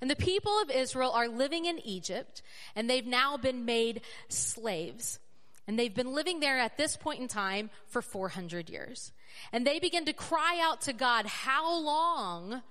And 0.00 0.10
the 0.10 0.16
people 0.16 0.60
of 0.62 0.70
Israel 0.70 1.10
are 1.12 1.28
living 1.28 1.66
in 1.66 1.78
Egypt, 1.80 2.42
and 2.76 2.88
they've 2.88 3.06
now 3.06 3.36
been 3.36 3.64
made 3.64 4.02
slaves. 4.28 5.18
And 5.66 5.78
they've 5.78 5.94
been 5.94 6.14
living 6.14 6.40
there 6.40 6.58
at 6.58 6.76
this 6.76 6.96
point 6.96 7.20
in 7.20 7.28
time 7.28 7.70
for 7.86 8.02
400 8.02 8.70
years. 8.70 9.12
And 9.52 9.66
they 9.66 9.78
begin 9.78 10.04
to 10.06 10.12
cry 10.12 10.58
out 10.62 10.82
to 10.82 10.92
God, 10.92 11.26
How 11.26 11.80
long 11.80 12.62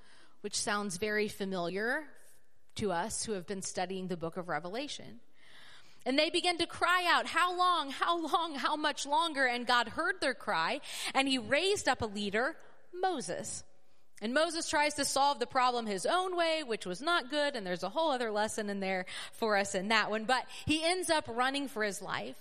which 0.41 0.55
sounds 0.55 0.98
very 0.98 1.27
familiar 1.27 2.03
to 2.75 2.91
us 2.91 3.25
who 3.25 3.34
have 3.34 3.46
been 3.46 3.62
studying 3.62 4.08
the 4.08 4.17
book 4.17 4.38
of 4.38 4.48
Revelation. 4.48 5.19
And 6.05 6.17
they 6.17 6.29
began 6.29 6.58
to 6.58 6.65
cry 6.65 7.05
out, 7.08 7.25
How 7.25 7.58
long? 7.58 7.91
How 7.91 8.19
long? 8.25 8.55
How 8.55 8.75
much 8.75 9.05
longer? 9.05 9.46
And 9.46 9.67
God 9.67 9.89
heard 9.89 10.15
their 10.22 10.34
cry, 10.34 10.81
and 11.13 11.27
he 11.27 11.38
raised 11.38 11.88
up 11.88 12.01
a 12.01 12.05
leader, 12.05 12.55
Moses. 12.93 13.63
And 14.22 14.34
Moses 14.34 14.69
tries 14.69 14.96
to 14.96 15.05
solve 15.05 15.39
the 15.39 15.48
problem 15.48 15.86
his 15.86 16.05
own 16.05 16.36
way, 16.36 16.63
which 16.65 16.86
was 16.86 17.01
not 17.01 17.29
good, 17.29 17.55
and 17.55 17.65
there's 17.65 17.84
a 17.84 17.89
whole 17.89 18.12
other 18.12 18.31
lesson 18.31 18.69
in 18.69 18.79
there 18.79 19.05
for 19.34 19.55
us 19.55 19.75
in 19.75 19.89
that 19.89 20.10
one. 20.10 20.25
But 20.25 20.46
he 20.65 20.84
ends 20.84 21.10
up 21.10 21.25
running 21.27 21.67
for 21.67 21.84
his 21.84 22.01
life. 22.01 22.38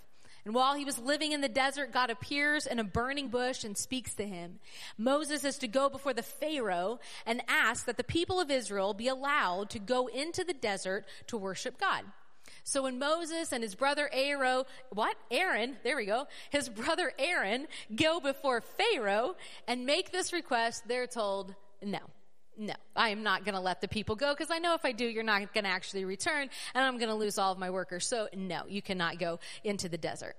And 0.49 0.55
while 0.55 0.73
he 0.73 0.87
was 0.87 0.99
living 0.99 1.33
in 1.33 1.43
the 1.43 1.49
desert, 1.50 1.93
God 1.93 2.09
appears 2.09 2.67
in 2.67 2.78
a 2.78 2.85
burning 2.85 3.28
bush 3.28 3.64
and 3.64 3.76
speaks 3.76 4.14
to 4.14 4.26
him. 4.26 4.61
Moses 4.97 5.45
is 5.45 5.59
to 5.59 5.69
go 5.69 5.90
before 5.90 6.14
the 6.14 6.23
Pharaoh 6.23 7.00
and 7.26 7.43
ask 7.49 7.85
that 7.85 7.99
the 7.99 8.02
people 8.02 8.40
of 8.40 8.50
Israel 8.50 8.95
be 8.95 9.09
allowed 9.09 9.69
to 9.69 9.78
go 9.78 10.07
into 10.07 10.45
the 10.45 10.55
desert 10.55 11.05
to 11.26 11.37
worship 11.37 11.78
God. 11.78 12.02
So 12.64 12.85
when 12.85 12.99
Moses 12.99 13.52
and 13.52 13.62
his 13.62 13.75
brother 13.75 14.09
Aaron, 14.11 14.64
what? 14.88 15.19
Aaron, 15.31 15.76
there 15.85 15.97
we 15.97 16.07
go. 16.07 16.26
His 16.49 16.71
brother 16.71 17.12
Aaron 17.19 17.67
go 17.95 18.19
before 18.19 18.62
Pharaoh 18.62 19.37
and 19.67 19.85
make 19.85 20.12
this 20.12 20.33
request, 20.33 20.85
they're 20.88 21.07
told, 21.07 21.55
no, 21.83 22.00
no, 22.59 22.75
I 22.97 23.11
am 23.11 23.23
not 23.23 23.45
going 23.45 23.55
to 23.55 23.61
let 23.61 23.81
the 23.81 23.88
people 23.88 24.17
go 24.17 24.35
because 24.35 24.50
I 24.50 24.59
know 24.59 24.75
if 24.75 24.85
I 24.85 24.93
do, 24.93 25.05
you're 25.05 25.23
not 25.23 25.55
going 25.55 25.65
to 25.65 25.71
actually 25.71 26.05
return 26.05 26.50
and 26.75 26.85
I'm 26.85 26.99
going 26.99 27.09
to 27.09 27.15
lose 27.15 27.38
all 27.38 27.53
of 27.53 27.59
my 27.59 27.71
workers. 27.71 28.07
So 28.07 28.29
no, 28.35 28.62
you 28.69 28.83
cannot 28.83 29.19
go 29.19 29.38
into 29.65 29.88
the 29.88 29.99
desert. 29.99 30.35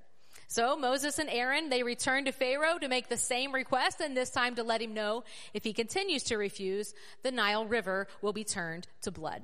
So 0.48 0.76
Moses 0.76 1.20
and 1.20 1.30
Aaron, 1.30 1.70
they 1.70 1.84
return 1.84 2.26
to 2.26 2.32
Pharaoh 2.32 2.78
to 2.80 2.88
make 2.88 3.08
the 3.08 3.18
same 3.18 3.54
request 3.54 4.02
and 4.02 4.18
this 4.18 4.32
time 4.32 4.56
to 4.56 4.64
let 4.64 4.82
him 4.82 4.94
know 4.94 5.24
if 5.54 5.64
he 5.64 5.74
continues 5.74 6.24
to 6.24 6.38
refuse, 6.38 6.94
the 7.24 7.32
Nile 7.32 7.66
River 7.66 8.08
will 8.22 8.34
be 8.34 8.44
turned 8.44 8.88
to 9.04 9.12
blood. 9.12 9.44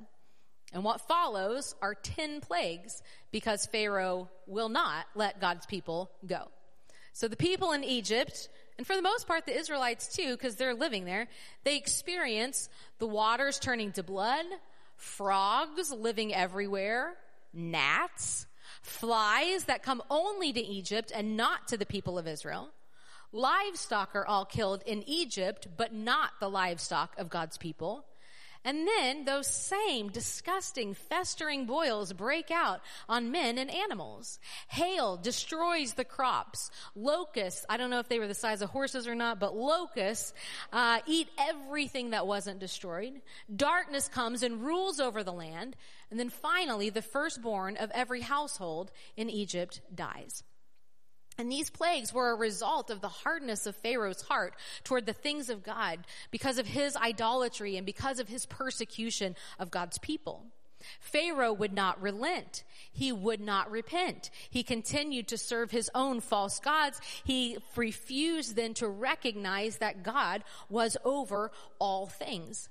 And 0.74 0.84
what 0.84 1.08
follows 1.08 1.76
are 1.82 1.96
10 1.96 2.42
plagues 2.42 3.02
because 3.32 3.68
Pharaoh 3.68 4.30
will 4.48 4.68
not 4.70 5.06
let 5.16 5.40
God's 5.40 5.66
people 5.66 6.12
go. 6.26 6.50
So 7.14 7.28
the 7.30 7.38
people 7.38 7.72
in 7.72 7.84
Egypt 7.84 8.50
and 8.78 8.86
for 8.86 8.96
the 8.96 9.02
most 9.02 9.28
part, 9.28 9.46
the 9.46 9.58
Israelites 9.58 10.14
too, 10.16 10.32
because 10.32 10.56
they're 10.56 10.74
living 10.74 11.06
there, 11.06 11.28
they 11.64 11.78
experience 11.78 12.70
the 13.00 13.08
waters 13.08 13.58
turning 13.60 13.92
to 13.94 14.04
blood, 14.04 14.46
frogs 14.98 15.92
living 15.92 16.34
everywhere, 16.34 17.14
gnats, 17.54 18.48
flies 18.82 19.66
that 19.66 19.84
come 19.84 20.02
only 20.10 20.52
to 20.52 20.60
Egypt 20.60 21.12
and 21.16 21.38
not 21.38 21.70
to 21.70 21.78
the 21.78 21.86
people 21.86 22.18
of 22.18 22.28
Israel. 22.28 22.70
Livestock 23.32 24.16
are 24.16 24.26
all 24.26 24.46
killed 24.46 24.84
in 24.86 25.04
Egypt, 25.08 25.68
but 25.76 25.94
not 25.94 26.32
the 26.40 26.50
livestock 26.50 27.18
of 27.18 27.30
God's 27.30 27.58
people. 27.58 28.06
And 28.66 28.88
then 28.88 29.26
those 29.26 29.48
same 29.48 30.10
disgusting, 30.10 30.96
festering 30.96 31.68
boils 31.68 32.12
break 32.12 32.50
out 32.50 32.82
on 33.08 33.32
men 33.32 33.60
and 33.60 33.70
animals. 33.70 34.40
Hail 34.68 35.18
destroys 35.18 35.94
the 35.94 36.04
crops. 36.04 36.72
Locusts, 36.96 37.64
I 37.70 37.78
don't 37.78 37.92
know 37.92 38.00
if 38.00 38.10
they 38.10 38.18
were 38.18 38.28
the 38.28 38.34
size 38.34 38.64
of 38.64 38.72
horses 38.72 39.08
or 39.08 39.14
not, 39.14 39.40
but 39.40 39.56
locusts 39.56 40.34
uh, 40.74 41.00
eat 41.06 41.30
everything 41.38 42.10
that 42.10 42.26
wasn't 42.26 42.60
destroyed. 42.60 43.22
Darkness 43.56 44.08
comes 44.08 44.42
and 44.42 44.64
rules 44.64 45.00
over 45.00 45.24
the 45.24 45.32
land. 45.32 45.76
And 46.10 46.20
then 46.20 46.30
finally, 46.30 46.90
the 46.90 47.04
firstborn 47.04 47.78
of 47.78 47.92
every 47.94 48.22
household 48.22 48.92
in 49.16 49.30
Egypt 49.30 49.82
dies. 49.94 50.44
And 51.38 51.52
these 51.52 51.70
plagues 51.70 52.14
were 52.14 52.32
a 52.32 52.36
result 52.36 52.90
of 52.90 53.02
the 53.02 53.10
hardness 53.10 53.66
of 53.66 53.76
Pharaoh's 53.76 54.22
heart 54.22 54.56
toward 54.84 55.06
the 55.06 55.14
things 55.14 55.50
of 55.50 55.64
God 55.64 56.00
because 56.32 56.58
of 56.58 56.68
his 56.68 56.96
idolatry 56.96 57.76
and 57.76 57.86
because 57.86 58.20
of 58.20 58.30
his 58.30 58.46
persecution 58.46 59.36
of 59.60 59.72
God's 59.72 59.98
people. 59.98 60.46
Pharaoh 61.00 61.54
would 61.54 61.74
not 61.74 62.02
relent. 62.02 62.64
He 62.92 63.12
would 63.12 63.42
not 63.42 63.72
repent. 63.72 64.30
He 64.50 64.64
continued 64.64 65.28
to 65.30 65.38
serve 65.38 65.72
his 65.72 65.90
own 65.96 66.22
false 66.22 66.60
gods. 66.60 67.02
He 67.24 67.58
refused 67.76 68.56
then 68.56 68.74
to 68.76 68.88
recognize 68.88 69.78
that 69.78 70.04
God 70.04 70.44
was 70.70 70.96
over 71.04 71.52
all 71.80 72.08
things. 72.08 72.70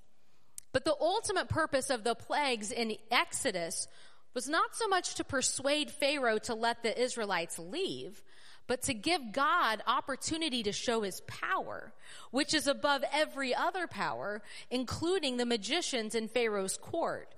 But 0.73 0.85
the 0.85 0.97
ultimate 1.01 1.49
purpose 1.49 1.91
of 1.91 2.05
the 2.05 2.15
plagues 2.15 2.71
in 2.71 2.97
Exodus 3.11 3.87
was 4.35 4.49
not 4.49 4.75
so 4.75 4.89
much 4.89 5.15
to 5.15 5.25
persuade 5.25 5.91
Pharaoh 5.91 6.39
to 6.39 6.55
let 6.55 6.83
the 6.83 7.01
Israelites 7.01 7.59
leave, 7.59 8.23
but 8.67 8.83
to 8.83 8.95
give 8.95 9.33
God 9.33 9.83
opportunity 9.87 10.63
to 10.63 10.73
show 10.73 11.03
his 11.03 11.21
power, 11.23 11.93
which 12.31 12.55
is 12.55 12.67
above 12.67 13.05
every 13.13 13.55
other 13.55 13.87
power, 13.87 14.43
including 14.71 15.37
the 15.37 15.47
magicians 15.47 16.15
in 16.15 16.29
Pharaoh's 16.29 16.77
court, 16.77 17.35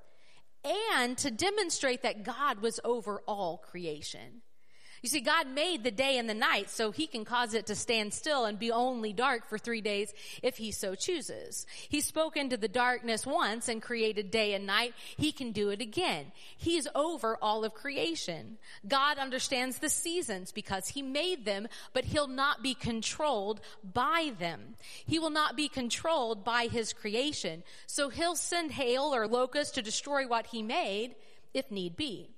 and 0.65 1.17
to 1.19 1.31
demonstrate 1.31 2.03
that 2.03 2.25
God 2.25 2.61
was 2.61 2.81
over 2.85 3.23
all 3.27 3.59
creation. 3.59 4.43
You 5.07 5.11
see, 5.11 5.21
God 5.21 5.47
made 5.47 5.85
the 5.85 5.93
day 5.93 6.19
and 6.19 6.29
the 6.29 6.35
night 6.35 6.69
so 6.69 6.91
he 6.91 7.07
can 7.07 7.25
cause 7.25 7.55
it 7.55 7.67
to 7.67 7.77
stand 7.77 8.13
still 8.13 8.45
and 8.45 8.59
be 8.59 8.73
only 8.73 9.13
dark 9.13 9.49
for 9.49 9.57
three 9.57 9.81
days 9.81 10.13
if 10.43 10.57
he 10.57 10.73
so 10.73 10.97
chooses. 10.97 11.65
He 11.89 12.01
spoke 12.01 12.37
into 12.37 12.57
the 12.57 12.67
darkness 12.67 13.25
once 13.25 13.69
and 13.69 13.81
created 13.81 14.33
day 14.33 14.55
and 14.55 14.67
night. 14.67 14.95
He 15.17 15.31
can 15.31 15.53
do 15.53 15.69
it 15.69 15.81
again. 15.81 16.33
He's 16.57 16.89
over 16.93 17.39
all 17.41 17.65
of 17.65 17.73
creation. 17.73 18.59
God 18.89 19.19
understands 19.19 19.79
the 19.79 19.91
seasons 19.91 20.51
because 20.51 20.89
he 20.89 21.03
made 21.03 21.45
them, 21.45 21.69
but 21.93 22.07
he'll 22.07 22.27
not 22.27 22.65
be 22.65 22.75
controlled 22.75 23.61
by 23.85 24.33
them. 24.41 24.75
He 25.07 25.21
will 25.21 25.31
not 25.31 25.55
be 25.55 25.69
controlled 25.69 26.45
by 26.45 26.67
his 26.67 26.93
creation. 26.93 27.63
So 27.87 28.09
he'll 28.09 28.35
send 28.35 28.73
hail 28.73 29.15
or 29.15 29.29
locusts 29.29 29.75
to 29.75 29.83
destroy 29.83 30.27
what 30.27 30.47
he 30.47 30.65
made 30.65 31.15
if 31.55 31.71
need 31.71 31.95
be. 31.95 32.36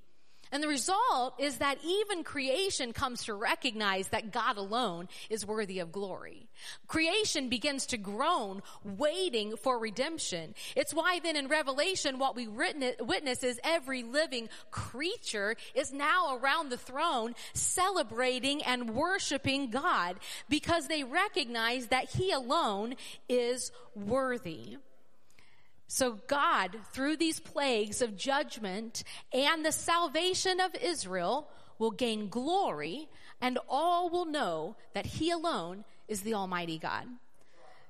And 0.52 0.62
the 0.62 0.68
result 0.68 1.34
is 1.38 1.58
that 1.58 1.78
even 1.84 2.24
creation 2.24 2.92
comes 2.92 3.24
to 3.24 3.34
recognize 3.34 4.08
that 4.08 4.32
God 4.32 4.56
alone 4.56 5.08
is 5.28 5.46
worthy 5.46 5.78
of 5.78 5.92
glory. 5.92 6.48
Creation 6.86 7.48
begins 7.48 7.86
to 7.86 7.96
groan, 7.96 8.62
waiting 8.82 9.56
for 9.56 9.78
redemption. 9.78 10.54
It's 10.74 10.94
why 10.94 11.20
then 11.20 11.36
in 11.36 11.48
Revelation, 11.48 12.18
what 12.18 12.36
we 12.36 12.48
witness 12.48 13.42
is 13.42 13.60
every 13.62 14.02
living 14.02 14.48
creature 14.70 15.56
is 15.74 15.92
now 15.92 16.36
around 16.36 16.70
the 16.70 16.78
throne 16.78 17.34
celebrating 17.52 18.62
and 18.62 18.94
worshiping 18.94 19.70
God 19.70 20.16
because 20.48 20.88
they 20.88 21.04
recognize 21.04 21.88
that 21.88 22.10
He 22.10 22.32
alone 22.32 22.94
is 23.28 23.70
worthy. 23.94 24.78
So 25.88 26.18
God, 26.26 26.76
through 26.92 27.16
these 27.16 27.40
plagues 27.40 28.02
of 28.02 28.16
judgment 28.16 29.02
and 29.32 29.64
the 29.64 29.72
salvation 29.72 30.60
of 30.60 30.74
Israel, 30.80 31.48
will 31.78 31.90
gain 31.90 32.28
glory 32.28 33.08
and 33.40 33.58
all 33.68 34.10
will 34.10 34.26
know 34.26 34.76
that 34.92 35.06
he 35.06 35.30
alone 35.30 35.84
is 36.06 36.20
the 36.22 36.34
Almighty 36.34 36.78
God. 36.78 37.06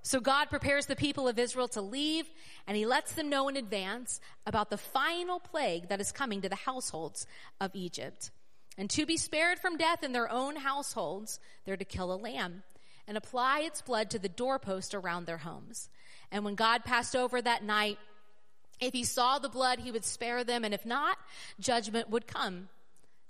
So 0.02 0.21
God 0.21 0.49
prepares 0.49 0.87
the 0.87 0.95
people 0.95 1.26
of 1.26 1.38
Israel 1.38 1.69
to 1.69 1.81
leave 1.81 2.26
and 2.67 2.76
he 2.76 2.87
lets 2.87 3.12
them 3.12 3.28
know 3.28 3.49
in 3.49 3.57
advance 3.57 4.21
about 4.47 4.71
the 4.71 4.78
final 4.78 5.40
plague 5.40 5.88
that 5.88 6.00
is 6.00 6.12
coming 6.12 6.40
to 6.43 6.49
the 6.49 6.55
households 6.55 7.26
of 7.61 7.75
Egypt. 7.75 8.31
And 8.76 8.88
to 8.90 9.07
be 9.07 9.17
spared 9.17 9.59
from 9.59 9.76
death 9.76 10.05
in 10.05 10.12
their 10.12 10.31
own 10.31 10.55
households, 10.57 11.40
they're 11.64 11.76
to 11.76 11.85
kill 11.85 12.12
a 12.12 12.14
lamb 12.14 12.62
and 13.09 13.17
apply 13.17 13.61
its 13.61 13.83
blood 13.83 14.09
to 14.11 14.21
the 14.21 14.28
doorpost 14.28 14.95
around 14.95 15.26
their 15.26 15.38
homes. 15.38 15.88
And 16.30 16.44
when 16.44 16.54
God 16.54 16.85
passed 16.85 17.16
over 17.16 17.40
that 17.40 17.64
night, 17.64 17.99
if 18.80 18.92
he 18.92 19.04
saw 19.04 19.38
the 19.38 19.49
blood, 19.49 19.80
he 19.80 19.90
would 19.90 20.04
spare 20.04 20.44
them. 20.44 20.64
And 20.64 20.73
if 20.73 20.87
not, 20.87 21.18
judgment 21.58 22.11
would 22.11 22.26
come. 22.26 22.68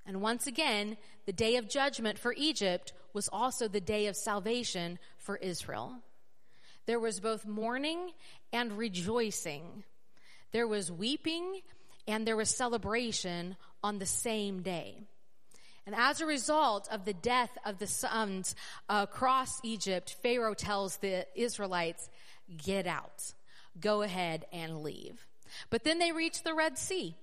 And 0.07 0.21
once 0.21 0.47
again, 0.47 0.97
the 1.27 1.33
day 1.33 1.57
of 1.57 1.69
judgment 1.69 2.19
for 2.19 2.35
Egypt 2.37 2.93
was 3.13 3.29
also 3.33 3.69
the 3.69 3.81
day 3.81 4.07
of 4.07 4.17
salvation 4.17 4.99
for 5.17 5.37
Israel. 5.37 5.97
There 6.87 7.01
was 7.01 7.21
both 7.21 7.47
mourning 7.47 8.13
and 8.53 8.79
rejoicing. 8.79 9.85
There 10.53 10.67
was 10.67 10.91
weeping 10.91 11.61
and 12.07 12.27
there 12.27 12.37
was 12.37 12.49
celebration 12.49 13.57
on 13.83 13.99
the 13.99 14.07
same 14.07 14.63
day. 14.63 14.97
And 15.87 15.95
as 15.95 16.21
a 16.21 16.27
result 16.27 16.89
of 16.91 17.05
the 17.05 17.15
death 17.15 17.57
of 17.65 17.79
the 17.79 17.87
sons 17.87 18.55
uh, 18.89 19.07
across 19.09 19.61
Egypt, 19.63 20.17
Pharaoh 20.23 20.55
tells 20.55 20.97
the 20.97 21.27
Israelites, 21.35 22.09
get 22.57 22.87
out. 22.87 23.33
Go 23.81 24.03
ahead 24.03 24.47
and 24.53 24.83
leave. 24.83 25.27
But 25.71 25.85
then 25.85 25.99
they 25.99 26.13
reach 26.13 26.43
the 26.43 26.55
Red 26.55 26.79
Sea. 26.79 27.17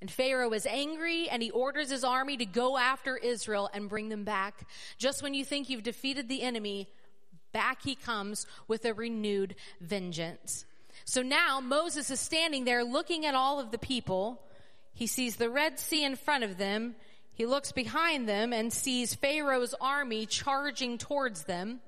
And 0.00 0.10
Pharaoh 0.10 0.52
is 0.52 0.66
angry 0.66 1.28
and 1.28 1.42
he 1.42 1.52
orders 1.52 1.90
his 1.90 2.02
army 2.02 2.36
to 2.36 2.44
go 2.44 2.76
after 2.76 3.16
Israel 3.16 3.70
and 3.72 3.88
bring 3.88 4.08
them 4.08 4.24
back. 4.24 4.66
Just 4.98 5.22
when 5.22 5.32
you 5.32 5.44
think 5.44 5.70
you've 5.70 5.84
defeated 5.84 6.28
the 6.28 6.42
enemy, 6.42 6.88
back 7.52 7.82
he 7.84 7.94
comes 7.94 8.44
with 8.66 8.84
a 8.84 8.94
renewed 8.94 9.54
vengeance. 9.80 10.64
So 11.04 11.22
now 11.22 11.60
Moses 11.60 12.10
is 12.10 12.18
standing 12.18 12.64
there 12.64 12.82
looking 12.82 13.26
at 13.26 13.36
all 13.36 13.60
of 13.60 13.70
the 13.70 13.78
people. 13.78 14.42
He 14.92 15.06
sees 15.06 15.36
the 15.36 15.50
Red 15.50 15.78
Sea 15.78 16.04
in 16.04 16.16
front 16.16 16.42
of 16.42 16.58
them. 16.58 16.96
He 17.32 17.46
looks 17.46 17.70
behind 17.70 18.28
them 18.28 18.52
and 18.52 18.72
sees 18.72 19.14
Pharaoh's 19.14 19.74
army 19.80 20.26
charging 20.26 20.98
towards 20.98 21.44
them. 21.44 21.80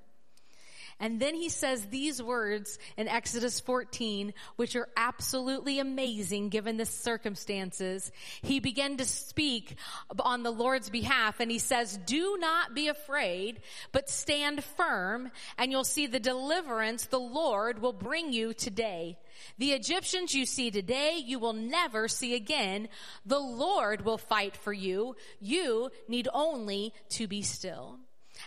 And 1.00 1.20
then 1.20 1.35
he 1.35 1.48
says 1.48 1.87
these 1.87 2.22
words 2.22 2.78
in 2.96 3.09
Exodus 3.09 3.61
14, 3.61 4.33
which 4.57 4.76
are 4.76 4.88
absolutely 4.96 5.78
amazing 5.78 6.48
given 6.48 6.76
the 6.76 6.87
circumstances. 6.87 8.11
He 8.42 8.61
began 8.61 8.96
to 8.98 9.04
speak 9.04 9.76
on 10.18 10.42
the 10.42 10.52
Lord's 10.52 10.90
behalf 10.90 11.40
and 11.40 11.50
he 11.50 11.59
says, 11.59 11.98
do 12.07 12.37
not 12.38 12.74
be 12.74 12.88
afraid, 12.88 13.61
but 13.92 14.09
stand 14.09 14.62
firm 14.62 15.30
and 15.59 15.70
you'll 15.70 15.85
see 15.85 16.07
the 16.07 16.20
deliverance 16.20 17.07
the 17.07 17.18
Lord 17.18 17.80
will 17.80 17.92
bring 17.92 18.33
you 18.33 18.54
today. 18.54 19.18
The 19.59 19.72
Egyptians 19.72 20.35
you 20.35 20.46
see 20.46 20.70
today, 20.70 21.20
you 21.24 21.38
will 21.38 21.52
never 21.52 22.09
see 22.09 22.35
again. 22.35 22.88
The 23.26 23.38
Lord 23.38 24.04
will 24.04 24.18
fight 24.18 24.57
for 24.57 24.72
you. 24.72 25.16
You 25.40 25.90
need 26.09 26.28
only 26.33 26.92
to 27.11 27.26
be 27.26 27.42
still. 27.42 27.98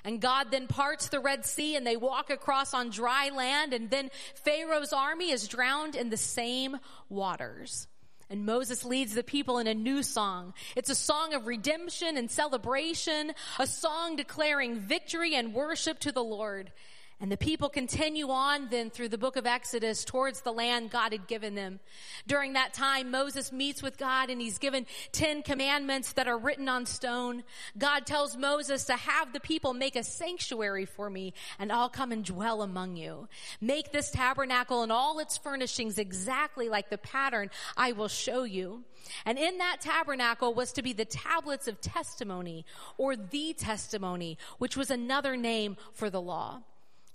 And 0.07 0.21
God 0.21 0.51
then 0.51 0.67
parts 0.67 1.09
the 1.09 1.19
Red 1.19 1.45
Sea 1.45 1.75
and 1.75 1.85
they 1.85 1.97
walk 1.97 2.29
across 2.29 2.73
on 2.73 2.91
dry 2.91 3.27
land 3.27 3.73
and 3.73 3.89
then 3.89 4.09
Pharaoh's 4.35 4.93
army 4.93 5.31
is 5.31 5.49
drowned 5.49 5.97
in 5.97 6.09
the 6.09 6.15
same 6.15 6.77
waters. 7.09 7.89
And 8.29 8.45
Moses 8.45 8.85
leads 8.85 9.15
the 9.15 9.23
people 9.23 9.57
in 9.57 9.67
a 9.67 9.73
new 9.73 10.01
song. 10.03 10.53
It's 10.77 10.89
a 10.89 10.95
song 10.95 11.33
of 11.33 11.45
redemption 11.45 12.15
and 12.15 12.31
celebration, 12.31 13.33
a 13.59 13.67
song 13.67 14.15
declaring 14.15 14.79
victory 14.79 15.35
and 15.35 15.53
worship 15.53 15.99
to 15.99 16.13
the 16.13 16.23
Lord. 16.23 16.71
And 17.19 17.31
the 17.31 17.37
people 17.37 17.67
continue 17.67 18.29
on 18.29 18.67
then 18.69 18.91
through 18.91 19.09
the 19.09 19.17
book 19.17 19.37
of 19.37 19.47
Exodus 19.47 20.05
towards 20.05 20.41
the 20.41 20.51
land 20.51 20.91
God 20.91 21.13
had 21.13 21.25
given 21.25 21.55
them. 21.55 21.79
During 22.27 22.53
that 22.53 22.75
time, 22.75 23.09
Moses 23.09 23.51
meets 23.51 23.81
with 23.81 23.97
God 23.97 24.29
and 24.29 24.39
he's 24.39 24.59
given 24.59 24.85
10 25.13 25.41
commandments 25.41 26.13
that 26.13 26.27
are 26.27 26.37
written 26.37 26.69
on 26.69 26.85
stone. 26.85 27.43
God 27.75 28.05
tells 28.05 28.37
Moses 28.37 28.83
to 28.85 28.93
have 28.93 29.33
the 29.33 29.39
people 29.39 29.73
make 29.73 29.95
a 29.95 30.03
sanctuary 30.03 30.85
for 30.85 31.09
me 31.09 31.33
and 31.57 31.71
I'll 31.71 31.89
come 31.89 32.11
and 32.11 32.23
dwell 32.23 32.61
among 32.61 32.97
you. 32.97 33.27
Make 33.59 33.91
this 33.91 34.11
tabernacle 34.11 34.83
and 34.83 34.91
all 34.91 35.17
its 35.17 35.37
furnishings 35.37 35.97
exactly 35.97 36.69
like 36.69 36.91
the 36.91 36.99
pattern 36.99 37.49
I 37.75 37.93
will 37.93 38.09
show 38.09 38.43
you. 38.43 38.83
And 39.25 39.39
in 39.39 39.57
that 39.57 39.77
tabernacle 39.81 40.53
was 40.53 40.71
to 40.73 40.83
be 40.83 40.93
the 40.93 41.05
tablets 41.05 41.67
of 41.67 41.81
testimony 41.81 42.63
or 42.99 43.15
the 43.15 43.53
testimony, 43.53 44.37
which 44.59 44.77
was 44.77 44.91
another 44.91 45.35
name 45.35 45.77
for 45.93 46.11
the 46.11 46.21
law. 46.21 46.61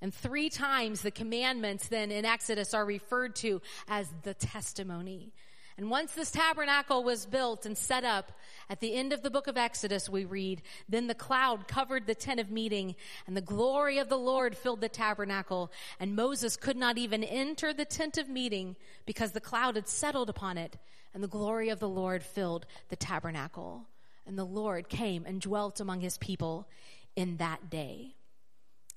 And 0.02 0.12
three 0.12 0.50
times 0.50 1.00
the 1.00 1.12
commandments 1.12 1.86
then 1.86 2.10
in 2.10 2.24
Exodus 2.24 2.74
are 2.74 2.84
referred 2.84 3.36
to 3.36 3.62
as 3.88 4.12
the 4.24 4.34
testimony. 4.34 5.32
And 5.78 5.90
once 5.90 6.12
this 6.12 6.30
tabernacle 6.30 7.02
was 7.02 7.24
built 7.24 7.64
and 7.64 7.78
set 7.78 8.04
up, 8.04 8.32
at 8.68 8.80
the 8.80 8.94
end 8.94 9.12
of 9.12 9.22
the 9.22 9.30
book 9.30 9.46
of 9.46 9.56
Exodus, 9.56 10.10
we 10.10 10.24
read, 10.24 10.60
Then 10.88 11.06
the 11.06 11.14
cloud 11.14 11.66
covered 11.66 12.06
the 12.06 12.16
tent 12.16 12.40
of 12.40 12.50
meeting, 12.50 12.94
and 13.26 13.36
the 13.36 13.40
glory 13.40 13.98
of 13.98 14.08
the 14.08 14.18
Lord 14.18 14.56
filled 14.56 14.80
the 14.80 14.88
tabernacle. 14.88 15.72
And 15.98 16.16
Moses 16.16 16.56
could 16.56 16.76
not 16.76 16.98
even 16.98 17.24
enter 17.24 17.72
the 17.72 17.84
tent 17.84 18.18
of 18.18 18.28
meeting 18.28 18.76
because 19.06 19.32
the 19.32 19.40
cloud 19.40 19.76
had 19.76 19.88
settled 19.88 20.28
upon 20.28 20.58
it, 20.58 20.76
and 21.14 21.22
the 21.22 21.28
glory 21.28 21.68
of 21.68 21.78
the 21.78 21.88
Lord 21.88 22.22
filled 22.22 22.66
the 22.88 22.96
tabernacle. 22.96 23.86
And 24.26 24.36
the 24.38 24.44
Lord 24.44 24.88
came 24.88 25.24
and 25.24 25.40
dwelt 25.40 25.80
among 25.80 26.00
his 26.00 26.18
people 26.18 26.68
in 27.16 27.38
that 27.38 27.70
day. 27.70 28.14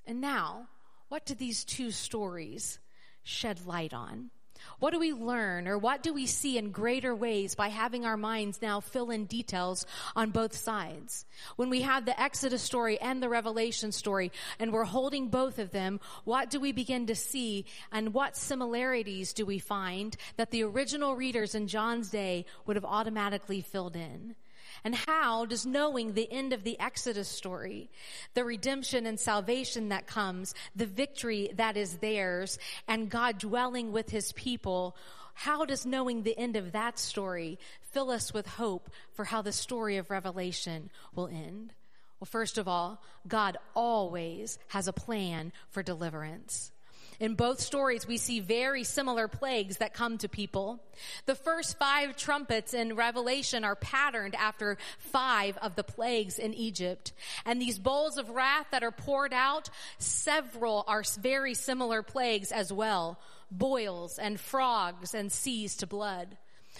And 0.05 0.19
now, 0.19 0.67
what 1.09 1.25
do 1.25 1.35
these 1.35 1.63
two 1.63 1.91
stories 1.91 2.79
shed 3.23 3.65
light 3.65 3.93
on? 3.93 4.31
What 4.79 4.91
do 4.91 4.99
we 4.99 5.13
learn 5.13 5.67
or 5.67 5.77
what 5.77 6.03
do 6.03 6.13
we 6.13 6.25
see 6.25 6.57
in 6.57 6.71
greater 6.71 7.13
ways 7.13 7.55
by 7.55 7.69
having 7.69 8.05
our 8.05 8.17
minds 8.17 8.61
now 8.61 8.79
fill 8.79 9.09
in 9.09 9.25
details 9.25 9.85
on 10.15 10.31
both 10.31 10.55
sides? 10.55 11.25
When 11.55 11.69
we 11.69 11.81
have 11.81 12.05
the 12.05 12.19
Exodus 12.19 12.61
story 12.61 12.99
and 12.99 13.21
the 13.21 13.29
Revelation 13.29 13.91
story 13.91 14.31
and 14.59 14.71
we're 14.71 14.85
holding 14.85 15.27
both 15.27 15.59
of 15.59 15.71
them, 15.71 15.99
what 16.23 16.49
do 16.49 16.59
we 16.59 16.71
begin 16.71 17.07
to 17.07 17.15
see 17.15 17.65
and 17.91 18.13
what 18.13 18.37
similarities 18.37 19.33
do 19.33 19.45
we 19.45 19.59
find 19.59 20.15
that 20.37 20.51
the 20.51 20.63
original 20.63 21.15
readers 21.15 21.55
in 21.55 21.67
John's 21.67 22.09
day 22.09 22.45
would 22.65 22.75
have 22.75 22.85
automatically 22.85 23.61
filled 23.61 23.95
in? 23.95 24.35
And 24.83 24.95
how 24.95 25.45
does 25.45 25.65
knowing 25.65 26.13
the 26.13 26.31
end 26.31 26.53
of 26.53 26.63
the 26.63 26.79
Exodus 26.79 27.27
story, 27.27 27.89
the 28.33 28.43
redemption 28.43 29.05
and 29.05 29.19
salvation 29.19 29.89
that 29.89 30.07
comes, 30.07 30.53
the 30.75 30.85
victory 30.85 31.49
that 31.55 31.77
is 31.77 31.97
theirs, 31.97 32.59
and 32.87 33.09
God 33.09 33.37
dwelling 33.37 33.91
with 33.91 34.09
his 34.09 34.31
people, 34.33 34.95
how 35.33 35.65
does 35.65 35.85
knowing 35.85 36.23
the 36.23 36.37
end 36.37 36.55
of 36.55 36.71
that 36.71 36.97
story 36.97 37.59
fill 37.81 38.09
us 38.09 38.33
with 38.33 38.47
hope 38.47 38.89
for 39.13 39.25
how 39.25 39.41
the 39.41 39.51
story 39.51 39.97
of 39.97 40.09
Revelation 40.09 40.89
will 41.13 41.27
end? 41.27 41.73
Well, 42.19 42.27
first 42.27 42.57
of 42.57 42.67
all, 42.67 43.01
God 43.27 43.57
always 43.75 44.57
has 44.69 44.87
a 44.87 44.93
plan 44.93 45.51
for 45.69 45.83
deliverance. 45.83 46.71
In 47.19 47.35
both 47.35 47.59
stories, 47.59 48.07
we 48.07 48.17
see 48.17 48.39
very 48.39 48.83
similar 48.83 49.27
plagues 49.27 49.77
that 49.77 49.93
come 49.93 50.17
to 50.19 50.27
people. 50.27 50.79
The 51.25 51.35
first 51.35 51.79
five 51.79 52.15
trumpets 52.15 52.73
in 52.73 52.95
Revelation 52.95 53.63
are 53.63 53.75
patterned 53.75 54.35
after 54.35 54.77
five 54.97 55.57
of 55.57 55.75
the 55.75 55.83
plagues 55.83 56.39
in 56.39 56.53
Egypt. 56.53 57.13
And 57.45 57.61
these 57.61 57.79
bowls 57.79 58.17
of 58.17 58.29
wrath 58.29 58.67
that 58.71 58.83
are 58.83 58.91
poured 58.91 59.33
out, 59.33 59.69
several 59.97 60.83
are 60.87 61.03
very 61.19 61.53
similar 61.53 62.03
plagues 62.03 62.51
as 62.51 62.71
well. 62.71 63.19
Boils 63.51 64.19
and 64.19 64.39
frogs 64.39 65.13
and 65.13 65.31
seas 65.31 65.77
to 65.77 65.87
blood. 65.87 66.37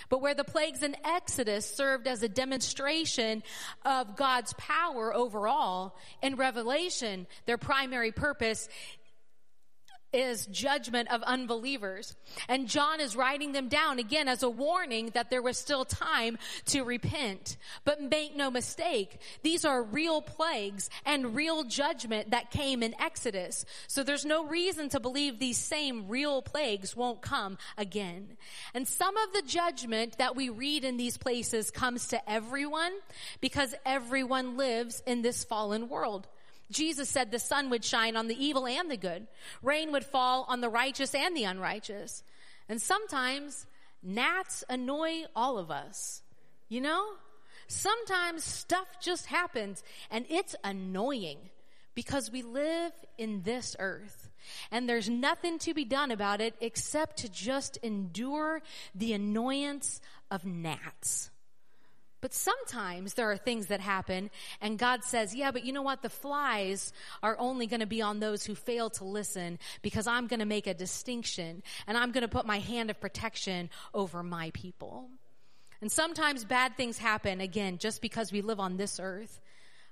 But 0.10 0.22
where 0.22 0.34
the 0.34 0.44
plagues 0.44 0.84
in 0.84 0.98
Exodus 1.06 1.66
served 1.66 2.08
as 2.08 2.22
a 2.22 2.28
demonstration 2.28 3.44
of 3.86 4.18
God's 4.18 4.54
power 4.54 5.14
overall, 5.14 5.96
in 6.22 6.36
Revelation, 6.36 7.28
their 7.46 7.58
primary 7.58 8.12
purpose 8.12 8.68
is 10.14 10.46
judgment 10.48 11.12
of 11.12 11.22
unbelievers. 11.24 12.16
And 12.48 12.68
John 12.68 13.00
is 13.00 13.16
writing 13.16 13.52
them 13.52 13.68
down 13.68 14.00
again 14.00 14.28
as 14.28 14.44
a 14.44 14.50
warning 14.50 15.12
that 15.14 15.30
there 15.30 15.42
was 15.42 15.58
still 15.58 15.86
time 15.86 16.38
to 16.68 16.84
repent. 16.84 17.58
But 17.84 18.02
make 18.02 18.36
no 18.36 18.50
mistake, 18.50 19.20
these 19.44 19.66
are 19.66 19.84
real 19.84 20.22
plagues 20.22 20.90
and 21.06 21.36
real 21.36 21.64
judgment 21.64 22.32
that 22.32 22.52
came 22.52 22.82
in 22.82 23.00
Exodus. 23.00 23.66
So 23.88 24.04
there's 24.04 24.26
no 24.26 24.46
reason 24.46 24.90
to 24.90 25.00
believe 25.00 25.40
these 25.40 25.58
same 25.58 26.08
real 26.08 26.42
plagues 26.42 26.96
won't 26.96 27.22
come 27.22 27.58
again. 27.78 28.38
And 28.74 28.88
some 28.88 29.18
of 29.18 29.34
the 29.34 29.42
judgment 29.42 30.18
that 30.18 30.36
we 30.36 30.50
read 30.50 30.84
in 30.84 30.98
these 30.98 31.18
places 31.18 31.72
comes 31.72 32.08
to 32.10 32.30
everyone 32.30 32.94
because 33.42 33.76
everyone 33.86 34.58
lives 34.58 35.04
in 35.06 35.22
this 35.22 35.44
fallen 35.44 35.90
world. 35.90 36.28
Jesus 36.72 37.10
said 37.10 37.32
the 37.32 37.40
sun 37.40 37.70
would 37.70 37.84
shine 37.84 38.16
on 38.16 38.28
the 38.28 38.44
evil 38.44 38.66
and 38.68 38.90
the 38.90 38.98
good. 38.98 39.28
Rain 39.62 39.92
would 39.92 40.06
fall 40.06 40.46
on 40.50 40.62
the 40.62 40.70
righteous 40.70 41.14
and 41.14 41.36
the 41.36 41.44
unrighteous. 41.44 42.24
And 42.68 42.82
sometimes 42.82 43.68
gnats 44.02 44.64
annoy 44.70 45.24
all 45.36 45.58
of 45.58 45.70
us. 45.70 46.24
You 46.70 46.82
know? 46.82 47.06
Sometimes 47.68 48.44
stuff 48.44 49.00
just 49.02 49.28
happens 49.28 49.84
and 50.12 50.26
it's 50.30 50.56
annoying 50.64 51.38
because 51.96 52.32
we 52.32 52.44
live 52.44 52.92
in 53.18 53.42
this 53.44 53.76
earth. 53.80 54.30
And 54.72 54.88
there's 54.88 55.10
nothing 55.10 55.58
to 55.60 55.74
be 55.74 55.86
done 55.86 56.12
about 56.12 56.42
it 56.42 56.54
except 56.62 57.18
to 57.18 57.30
just 57.30 57.78
endure 57.78 58.62
the 58.94 59.14
annoyance 59.14 60.02
of 60.30 60.46
gnats. 60.46 61.32
But 62.22 62.34
sometimes 62.34 63.14
there 63.14 63.30
are 63.30 63.38
things 63.38 63.68
that 63.68 63.82
happen 63.82 64.32
and 64.62 64.80
God 64.80 65.04
says, 65.04 65.36
yeah, 65.36 65.52
but 65.52 65.66
you 65.66 65.74
know 65.74 65.82
what? 65.82 66.02
The 66.02 66.10
flies 66.10 66.92
are 67.22 67.38
only 67.38 67.68
going 67.68 67.82
to 67.82 67.86
be 67.86 68.02
on 68.02 68.20
those 68.20 68.44
who 68.46 68.56
fail 68.56 68.90
to 68.92 69.04
listen 69.04 69.60
because 69.82 70.08
I'm 70.08 70.28
going 70.28 70.40
to 70.40 70.46
make 70.46 70.66
a 70.66 70.74
distinction 70.74 71.62
and 71.86 71.98
I'm 71.98 72.12
going 72.12 72.24
to 72.24 72.28
put 72.28 72.46
my 72.46 72.60
hand 72.60 72.90
of 72.90 73.00
protection 73.00 73.70
over 73.94 74.24
my 74.24 74.52
people. 74.54 75.10
And 75.82 75.92
sometimes 75.92 76.46
bad 76.46 76.78
things 76.78 76.98
happen 76.98 77.42
again 77.42 77.78
just 77.78 78.02
because 78.02 78.32
we 78.32 78.42
live 78.42 78.60
on 78.60 78.78
this 78.78 79.00
earth. 79.00 79.40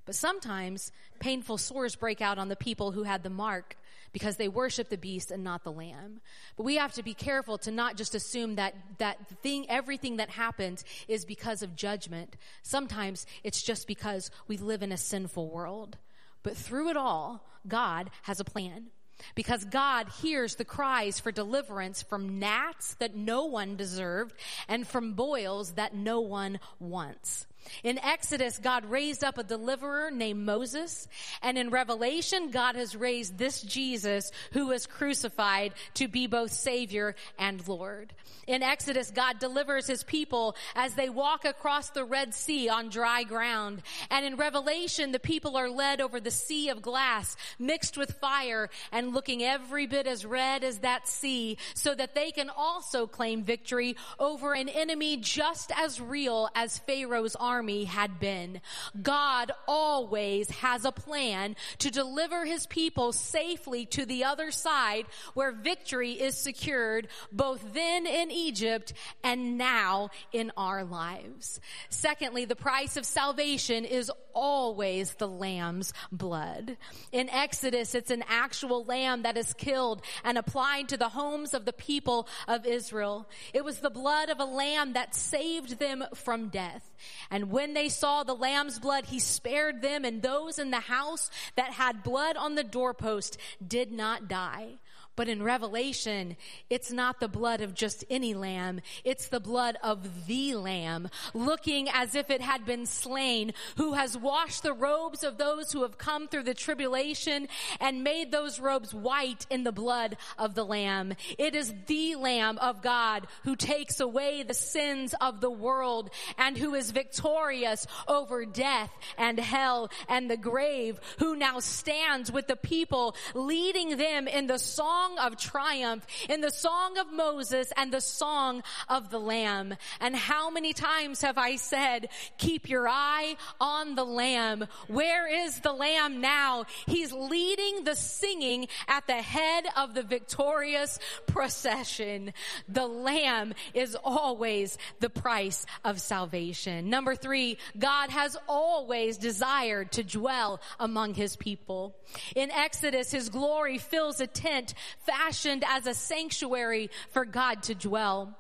But 0.05 0.15
sometimes 0.15 0.91
painful 1.19 1.57
sores 1.57 1.95
break 1.95 2.21
out 2.21 2.38
on 2.38 2.49
the 2.49 2.55
people 2.55 2.91
who 2.91 3.03
had 3.03 3.23
the 3.23 3.29
mark 3.29 3.77
because 4.13 4.38
they 4.38 4.47
worship 4.47 4.89
the 4.89 4.97
beast 4.97 5.32
and 5.32 5.43
not 5.43 5.63
the 5.63 5.71
lamb. 5.71 6.21
But 6.56 6.63
we 6.63 6.78
have 6.78 6.93
to 6.93 7.04
be 7.04 7.13
careful 7.13 7.58
to 7.60 7.71
not 7.71 7.97
just 7.97 8.15
assume 8.15 8.56
that 8.56 8.76
that 8.99 9.17
thing, 9.41 9.65
everything 9.69 10.17
that 10.17 10.30
happens 10.30 10.86
is 11.08 11.26
because 11.26 11.62
of 11.62 11.76
judgment. 11.76 12.38
Sometimes 12.62 13.26
it's 13.43 13.62
just 13.62 13.88
because 13.88 14.32
we 14.47 14.58
live 14.58 14.84
in 14.84 14.91
a 14.91 14.97
sinful 14.97 15.49
world. 15.49 15.97
But 16.43 16.56
through 16.56 16.89
it 16.89 16.97
all, 16.97 17.45
God 17.67 18.10
has 18.21 18.39
a 18.39 18.45
plan. 18.45 18.88
Because 19.36 19.63
God 19.65 20.10
hears 20.21 20.56
the 20.56 20.65
cries 20.65 21.19
for 21.19 21.32
deliverance 21.32 22.02
from 22.02 22.39
gnats 22.39 22.95
that 22.95 23.15
no 23.15 23.45
one 23.45 23.76
deserved 23.76 24.36
and 24.67 24.88
from 24.88 25.13
boils 25.13 25.73
that 25.73 25.95
no 25.95 26.19
one 26.19 26.60
wants. 26.80 27.45
In 27.84 27.97
Exodus, 27.99 28.58
God 28.58 28.86
raised 28.86 29.23
up 29.23 29.38
a 29.38 29.43
deliverer 29.43 30.12
named 30.12 30.45
Moses. 30.45 31.08
And 31.41 31.58
in 31.58 31.69
Revelation, 31.69 32.52
God 32.52 32.76
has 32.76 32.95
raised 32.95 33.38
this 33.38 33.62
Jesus 33.62 34.32
who 34.52 34.67
was 34.67 34.86
crucified 34.86 35.73
to 35.95 36.08
be 36.08 36.28
both 36.28 36.52
Savior 36.52 37.15
and 37.38 37.65
Lord. 37.67 38.13
In 38.45 38.62
Exodus, 38.62 39.10
God 39.10 39.39
delivers 39.39 39.88
his 39.88 40.04
people 40.04 40.56
as 40.76 40.95
they 40.95 41.10
walk 41.10 41.45
across 41.45 41.89
the 41.89 42.04
Red 42.04 42.34
Sea 42.34 42.67
on 42.67 42.89
dry 42.89 43.23
ground. 43.23 43.82
And 44.10 44.26
in 44.26 44.36
Revelation, 44.36 45.12
the 45.12 45.19
people 45.19 45.56
are 45.56 45.69
led 45.69 46.02
over 46.02 46.19
the 46.19 46.32
sea 46.32 46.69
of 46.69 46.82
glass 46.82 47.38
mixed 47.58 47.97
with 47.97 48.12
fire 48.13 48.69
and 48.91 49.13
looking 49.13 49.43
every 49.43 49.88
bit 49.88 50.08
as 50.08 50.26
red 50.26 50.63
as 50.63 50.80
that 50.80 51.08
sea 51.08 51.58
so 51.73 51.95
that 51.95 52.15
they 52.15 52.32
can 52.32 52.49
also 52.49 53.08
claim 53.08 53.43
victory 53.43 53.95
over 54.19 54.54
an 54.54 54.67
enemy 54.67 55.17
just 55.17 55.71
as 55.76 56.02
real 56.02 56.49
as 56.56 56.80
Pharaoh's 56.80 57.36
army 57.36 57.53
army 57.54 57.84
had 57.84 58.20
been. 58.20 58.60
God 59.00 59.52
always 59.68 60.50
has 60.50 60.86
a 60.86 60.92
plan 60.92 61.56
to 61.78 61.92
deliver 61.92 62.46
his 62.46 62.66
people 62.66 63.13
safely 63.13 63.86
to 63.88 64.08
the 64.08 64.24
other 64.24 64.50
side 64.50 65.06
where 65.36 65.52
victory 65.52 66.13
is 66.13 66.36
secured 66.36 67.08
both 67.32 67.74
then 67.74 68.08
in 68.08 68.32
Egypt 68.32 68.94
and 69.24 69.56
now 69.56 70.10
in 70.32 70.52
our 70.58 70.84
lives. 70.84 71.60
Secondly, 71.89 72.46
the 72.46 72.56
price 72.56 72.98
of 72.98 73.06
salvation 73.06 73.86
is 73.86 74.12
always 74.34 75.13
the 75.15 75.28
lamb's 75.28 75.93
blood. 76.12 76.78
In 77.12 77.30
Exodus, 77.30 77.96
it's 77.96 78.12
an 78.12 78.24
actual 78.28 78.84
lamb 78.84 79.24
that 79.24 79.38
is 79.38 79.54
killed 79.54 80.02
and 80.24 80.38
applied 80.38 80.89
to 80.89 80.98
the 80.98 81.10
homes 81.10 81.54
of 81.54 81.65
the 81.65 81.74
people 81.74 82.28
of 82.48 82.65
Israel. 82.65 83.30
It 83.54 83.63
was 83.63 83.80
the 83.80 83.89
blood 83.89 84.30
of 84.30 84.39
a 84.39 84.46
lamb 84.46 84.93
that 84.93 85.15
saved 85.15 85.80
them 85.80 86.04
from 86.13 86.50
death. 86.50 86.89
And 87.30 87.52
when 87.52 87.74
they 87.74 87.89
saw 87.89 88.24
the 88.24 88.36
lamb's 88.36 88.80
blood, 88.80 89.06
he 89.06 89.19
spared 89.19 89.82
them 89.82 90.06
and 90.06 90.22
those 90.22 90.60
in 90.60 90.72
the 90.72 90.80
house 90.80 91.30
that 91.56 91.74
had 91.74 92.04
blood 92.04 92.38
on 92.38 92.56
the 92.56 92.63
doorpost 92.63 93.38
did 93.65 93.91
not 93.91 94.28
die. 94.28 94.80
But 95.15 95.30
in 95.30 95.43
Revelation, 95.43 96.38
it's 96.71 96.91
not 96.91 97.19
the 97.19 97.28
blood 97.28 97.62
of 97.62 97.76
just 97.76 98.04
any 98.10 98.34
lamb. 98.34 98.82
It's 99.04 99.28
the 99.28 99.39
blood 99.39 99.78
of 99.84 100.26
the 100.26 100.56
lamb, 100.56 101.10
looking 101.36 101.88
as 101.89 102.15
if 102.15 102.32
it 102.32 102.41
had 102.41 102.65
been 102.65 102.88
slain, 102.88 103.54
who 103.78 103.93
has 103.93 104.17
washed 104.17 104.63
the 104.63 104.73
robes 104.73 105.23
of 105.23 105.38
those 105.38 105.71
who 105.71 105.84
have 105.84 105.99
come 105.99 106.28
through 106.28 106.43
the 106.43 106.56
tribulation 106.56 107.47
and 107.80 108.04
made 108.04 108.32
those 108.32 108.60
robes 108.60 108.91
white 108.91 109.45
in 109.52 109.63
the 109.63 109.71
blood 109.71 110.17
of 110.39 110.56
the 110.56 110.65
lamb. 110.65 111.13
It 111.38 111.54
is 111.54 111.73
the 111.86 112.15
lamb 112.15 112.58
of 112.58 112.82
God 112.82 113.28
who 113.43 113.56
takes 113.56 113.99
away 113.99 114.41
the 114.41 114.56
sins 114.56 115.13
of 115.21 115.41
the 115.41 115.52
world 115.52 116.10
and 116.39 116.58
who 116.58 116.73
is 116.73 116.89
victorious 116.89 117.86
over 118.08 118.45
death 118.45 118.91
and 119.17 119.39
hell 119.39 119.91
and 120.10 120.28
the 120.28 120.38
grave, 120.38 120.99
who 121.19 121.36
now 121.36 121.60
stands 121.60 122.32
with 122.32 122.47
the 122.47 122.56
people 122.56 123.15
leading 123.36 123.97
them 123.97 124.28
in 124.28 124.47
the 124.47 124.58
song 124.58 125.03
song 125.04 125.18
of 125.20 125.38
triumph 125.38 126.06
in 126.30 126.42
the 126.42 126.50
song 126.50 126.98
of 126.98 127.12
Moses 127.12 127.74
and 127.76 127.92
the 127.92 128.02
song 128.02 128.63
of 128.88 129.10
the 129.10 129.20
Lamb. 129.20 129.76
And 130.00 130.16
how 130.16 130.50
many 130.50 130.74
times 130.74 131.22
have 131.22 131.38
I 131.38 131.58
said, 131.58 132.10
keep 132.38 132.70
your 132.70 132.88
eye 132.88 133.36
on 133.60 133.96
the 133.96 134.06
Lamb. 134.06 134.66
Where 134.88 135.28
is 135.28 135.60
the 135.60 135.74
Lamb 135.74 136.22
now? 136.22 136.66
He's 136.88 137.12
leading 137.12 137.84
the 137.84 137.96
singing 137.96 138.68
at 138.88 139.08
the 139.08 139.22
head 139.22 139.66
of 139.76 139.94
the 139.94 140.04
victorious 140.04 141.00
procession. 141.28 142.34
The 142.70 142.88
Lamb 142.88 143.54
is 143.74 143.98
always 144.04 144.78
the 145.00 145.10
price 145.10 145.66
of 145.84 146.00
salvation. 146.00 146.89
Number 146.89 147.16
three, 147.16 147.58
God 147.78 148.10
has 148.10 148.38
always 148.48 149.18
desired 149.18 149.92
to 149.94 150.04
dwell 150.04 150.62
among 150.80 151.13
his 151.13 151.36
people. 151.36 151.96
In 152.36 152.52
Exodus, 152.52 153.12
his 153.12 153.30
glory 153.30 153.78
fills 153.78 154.22
a 154.22 154.28
tent 154.28 154.74
fashioned 154.99 155.63
as 155.67 155.88
a 155.88 155.93
sanctuary 155.93 156.89
for 157.12 157.25
God 157.25 157.63
to 157.63 157.75
dwell. 157.75 158.38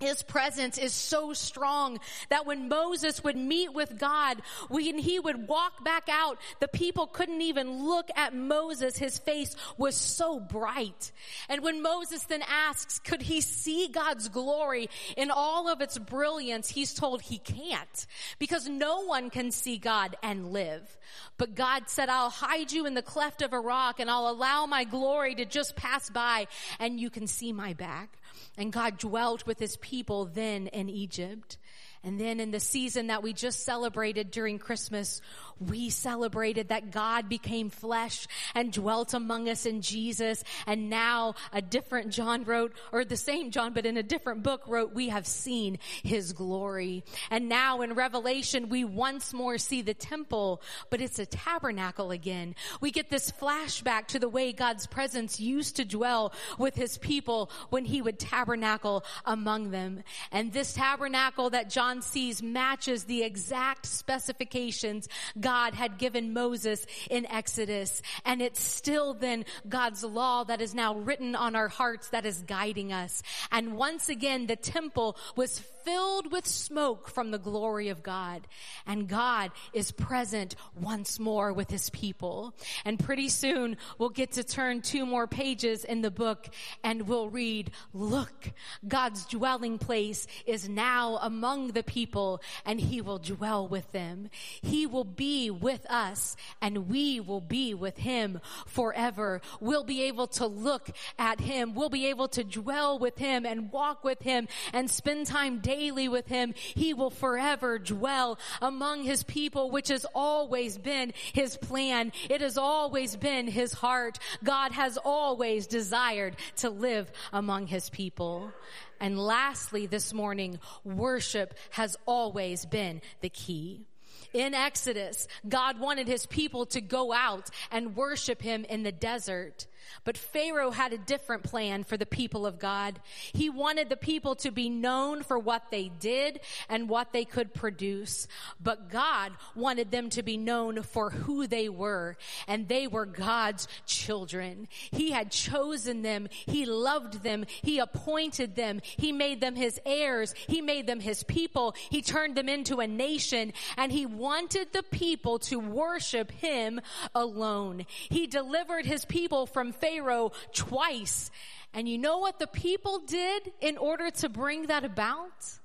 His 0.00 0.22
presence 0.22 0.78
is 0.78 0.94
so 0.94 1.34
strong 1.34 1.98
that 2.30 2.46
when 2.46 2.68
Moses 2.68 3.22
would 3.22 3.36
meet 3.36 3.74
with 3.74 3.98
God, 3.98 4.40
when 4.68 4.98
he 4.98 5.20
would 5.20 5.46
walk 5.46 5.84
back 5.84 6.08
out, 6.08 6.38
the 6.58 6.68
people 6.68 7.06
couldn't 7.06 7.42
even 7.42 7.84
look 7.84 8.10
at 8.16 8.34
Moses. 8.34 8.96
His 8.96 9.18
face 9.18 9.54
was 9.76 9.94
so 9.94 10.40
bright. 10.40 11.12
And 11.50 11.62
when 11.62 11.82
Moses 11.82 12.22
then 12.24 12.42
asks, 12.48 12.98
could 12.98 13.20
he 13.20 13.42
see 13.42 13.88
God's 13.88 14.30
glory 14.30 14.88
in 15.18 15.30
all 15.30 15.68
of 15.68 15.82
its 15.82 15.98
brilliance? 15.98 16.70
He's 16.70 16.94
told 16.94 17.20
he 17.20 17.36
can't 17.38 18.06
because 18.38 18.66
no 18.68 19.04
one 19.04 19.28
can 19.28 19.50
see 19.50 19.76
God 19.76 20.16
and 20.22 20.52
live. 20.52 20.98
But 21.36 21.54
God 21.54 21.88
said, 21.88 22.08
I'll 22.08 22.30
hide 22.30 22.72
you 22.72 22.86
in 22.86 22.94
the 22.94 23.02
cleft 23.02 23.42
of 23.42 23.52
a 23.52 23.60
rock 23.60 24.00
and 24.00 24.10
I'll 24.10 24.28
allow 24.28 24.64
my 24.64 24.84
glory 24.84 25.34
to 25.34 25.44
just 25.44 25.76
pass 25.76 26.08
by 26.08 26.46
and 26.78 26.98
you 26.98 27.10
can 27.10 27.26
see 27.26 27.52
my 27.52 27.74
back. 27.74 28.16
And 28.60 28.70
God 28.74 28.98
dwelt 28.98 29.46
with 29.46 29.58
his 29.58 29.78
people 29.78 30.26
then 30.26 30.66
in 30.66 30.90
Egypt. 30.90 31.56
And 32.02 32.18
then 32.18 32.40
in 32.40 32.50
the 32.50 32.60
season 32.60 33.08
that 33.08 33.22
we 33.22 33.32
just 33.32 33.64
celebrated 33.64 34.30
during 34.30 34.58
Christmas, 34.58 35.20
we 35.60 35.90
celebrated 35.90 36.68
that 36.68 36.90
God 36.90 37.28
became 37.28 37.68
flesh 37.68 38.26
and 38.54 38.72
dwelt 38.72 39.12
among 39.12 39.48
us 39.50 39.66
in 39.66 39.82
Jesus. 39.82 40.42
And 40.66 40.88
now 40.88 41.34
a 41.52 41.60
different 41.60 42.10
John 42.10 42.44
wrote, 42.44 42.72
or 42.92 43.04
the 43.04 43.16
same 43.16 43.50
John, 43.50 43.74
but 43.74 43.84
in 43.84 43.98
a 43.98 44.02
different 44.02 44.42
book 44.42 44.62
wrote, 44.66 44.94
we 44.94 45.10
have 45.10 45.26
seen 45.26 45.78
his 46.02 46.32
glory. 46.32 47.04
And 47.30 47.50
now 47.50 47.82
in 47.82 47.92
Revelation, 47.92 48.70
we 48.70 48.84
once 48.84 49.34
more 49.34 49.58
see 49.58 49.82
the 49.82 49.92
temple, 49.92 50.62
but 50.88 51.02
it's 51.02 51.18
a 51.18 51.26
tabernacle 51.26 52.10
again. 52.10 52.54
We 52.80 52.90
get 52.90 53.10
this 53.10 53.30
flashback 53.30 54.06
to 54.08 54.18
the 54.18 54.28
way 54.28 54.54
God's 54.54 54.86
presence 54.86 55.38
used 55.38 55.76
to 55.76 55.84
dwell 55.84 56.32
with 56.56 56.76
his 56.76 56.96
people 56.96 57.50
when 57.68 57.84
he 57.84 58.00
would 58.00 58.18
tabernacle 58.18 59.04
among 59.26 59.70
them. 59.70 60.02
And 60.32 60.52
this 60.52 60.72
tabernacle 60.72 61.50
that 61.50 61.68
John 61.68 61.89
John 61.90 62.02
sees 62.02 62.40
matches 62.40 63.02
the 63.02 63.24
exact 63.24 63.84
specifications 63.84 65.08
God 65.40 65.74
had 65.74 65.98
given 65.98 66.32
Moses 66.32 66.86
in 67.10 67.26
Exodus. 67.26 68.00
And 68.24 68.40
it's 68.40 68.62
still 68.62 69.12
then 69.12 69.44
God's 69.68 70.04
law 70.04 70.44
that 70.44 70.60
is 70.60 70.72
now 70.72 70.94
written 70.94 71.34
on 71.34 71.56
our 71.56 71.66
hearts 71.66 72.10
that 72.10 72.24
is 72.24 72.42
guiding 72.42 72.92
us. 72.92 73.24
And 73.50 73.76
once 73.76 74.08
again, 74.08 74.46
the 74.46 74.54
temple 74.54 75.16
was 75.34 75.58
filled 75.84 76.30
with 76.32 76.46
smoke 76.46 77.08
from 77.08 77.30
the 77.30 77.38
glory 77.38 77.88
of 77.88 78.02
God. 78.02 78.46
And 78.86 79.08
God 79.08 79.50
is 79.72 79.90
present 79.90 80.56
once 80.80 81.18
more 81.18 81.52
with 81.52 81.70
his 81.70 81.90
people. 81.90 82.54
And 82.84 82.98
pretty 82.98 83.28
soon 83.28 83.76
we'll 83.98 84.10
get 84.10 84.32
to 84.32 84.44
turn 84.44 84.82
two 84.82 85.06
more 85.06 85.26
pages 85.26 85.84
in 85.84 86.02
the 86.02 86.10
book 86.10 86.48
and 86.84 87.08
we'll 87.08 87.28
read, 87.28 87.70
look, 87.92 88.52
God's 88.86 89.24
dwelling 89.26 89.78
place 89.78 90.26
is 90.46 90.68
now 90.68 91.18
among 91.22 91.68
the 91.68 91.82
people 91.82 92.42
and 92.64 92.80
he 92.80 93.00
will 93.00 93.18
dwell 93.18 93.66
with 93.66 93.90
them. 93.92 94.30
He 94.62 94.86
will 94.86 95.04
be 95.04 95.50
with 95.50 95.86
us 95.90 96.36
and 96.60 96.88
we 96.88 97.20
will 97.20 97.40
be 97.40 97.74
with 97.74 97.96
him 97.98 98.40
forever. 98.66 99.40
We'll 99.60 99.84
be 99.84 100.04
able 100.04 100.26
to 100.28 100.46
look 100.46 100.90
at 101.18 101.40
him. 101.40 101.74
We'll 101.74 101.88
be 101.88 102.06
able 102.06 102.28
to 102.28 102.44
dwell 102.44 102.98
with 102.98 103.18
him 103.18 103.44
and 103.44 103.72
walk 103.72 104.04
with 104.04 104.22
him 104.22 104.48
and 104.72 104.90
spend 104.90 105.26
time 105.26 105.58
daily 105.58 105.79
with 105.88 106.26
him, 106.26 106.54
he 106.56 106.92
will 106.92 107.10
forever 107.10 107.78
dwell 107.78 108.38
among 108.60 109.04
his 109.04 109.22
people, 109.22 109.70
which 109.70 109.88
has 109.88 110.04
always 110.14 110.76
been 110.76 111.14
his 111.32 111.56
plan. 111.56 112.12
It 112.28 112.42
has 112.42 112.58
always 112.58 113.16
been 113.16 113.48
his 113.48 113.72
heart. 113.72 114.18
God 114.44 114.72
has 114.72 114.98
always 115.02 115.66
desired 115.66 116.36
to 116.56 116.68
live 116.68 117.10
among 117.32 117.66
his 117.66 117.88
people. 117.88 118.52
And 119.00 119.18
lastly, 119.18 119.86
this 119.86 120.12
morning, 120.12 120.58
worship 120.84 121.54
has 121.70 121.96
always 122.04 122.66
been 122.66 123.00
the 123.22 123.30
key. 123.30 123.86
In 124.34 124.54
Exodus, 124.54 125.26
God 125.48 125.80
wanted 125.80 126.06
his 126.06 126.26
people 126.26 126.66
to 126.66 126.80
go 126.80 127.12
out 127.12 127.48
and 127.72 127.96
worship 127.96 128.42
him 128.42 128.64
in 128.68 128.82
the 128.82 128.92
desert. 128.92 129.66
But 130.04 130.16
Pharaoh 130.16 130.70
had 130.70 130.92
a 130.92 130.98
different 130.98 131.42
plan 131.42 131.84
for 131.84 131.96
the 131.96 132.06
people 132.06 132.46
of 132.46 132.58
God. 132.58 133.00
He 133.32 133.50
wanted 133.50 133.88
the 133.88 133.96
people 133.96 134.34
to 134.36 134.50
be 134.50 134.68
known 134.68 135.22
for 135.22 135.38
what 135.38 135.70
they 135.70 135.90
did 136.00 136.40
and 136.68 136.88
what 136.88 137.12
they 137.12 137.24
could 137.24 137.54
produce. 137.54 138.26
But 138.62 138.90
God 138.90 139.32
wanted 139.54 139.90
them 139.90 140.10
to 140.10 140.22
be 140.22 140.36
known 140.36 140.82
for 140.82 141.10
who 141.10 141.46
they 141.46 141.68
were. 141.68 142.16
And 142.46 142.68
they 142.68 142.86
were 142.86 143.06
God's 143.06 143.68
children. 143.86 144.68
He 144.90 145.10
had 145.10 145.30
chosen 145.30 146.02
them. 146.02 146.28
He 146.30 146.64
loved 146.66 147.22
them. 147.22 147.44
He 147.62 147.78
appointed 147.78 148.56
them. 148.56 148.80
He 148.82 149.12
made 149.12 149.40
them 149.40 149.54
his 149.54 149.80
heirs. 149.84 150.34
He 150.48 150.60
made 150.60 150.86
them 150.86 151.00
his 151.00 151.22
people. 151.24 151.74
He 151.90 152.02
turned 152.02 152.36
them 152.36 152.48
into 152.48 152.80
a 152.80 152.86
nation 152.86 153.52
and 153.76 153.92
he 153.92 154.06
wanted 154.06 154.72
the 154.72 154.82
people 154.82 155.38
to 155.40 155.58
worship 155.58 156.30
him 156.30 156.80
alone. 157.14 157.86
He 158.08 158.26
delivered 158.26 158.86
his 158.86 159.04
people 159.04 159.46
from 159.46 159.69
Pharaoh 159.72 160.32
twice. 160.52 161.30
And 161.72 161.88
you 161.88 161.98
know 161.98 162.18
what 162.18 162.38
the 162.38 162.46
people 162.46 163.00
did 163.00 163.52
in 163.60 163.78
order 163.78 164.10
to 164.10 164.28
bring 164.28 164.66
that 164.66 164.84
about? 164.84 165.60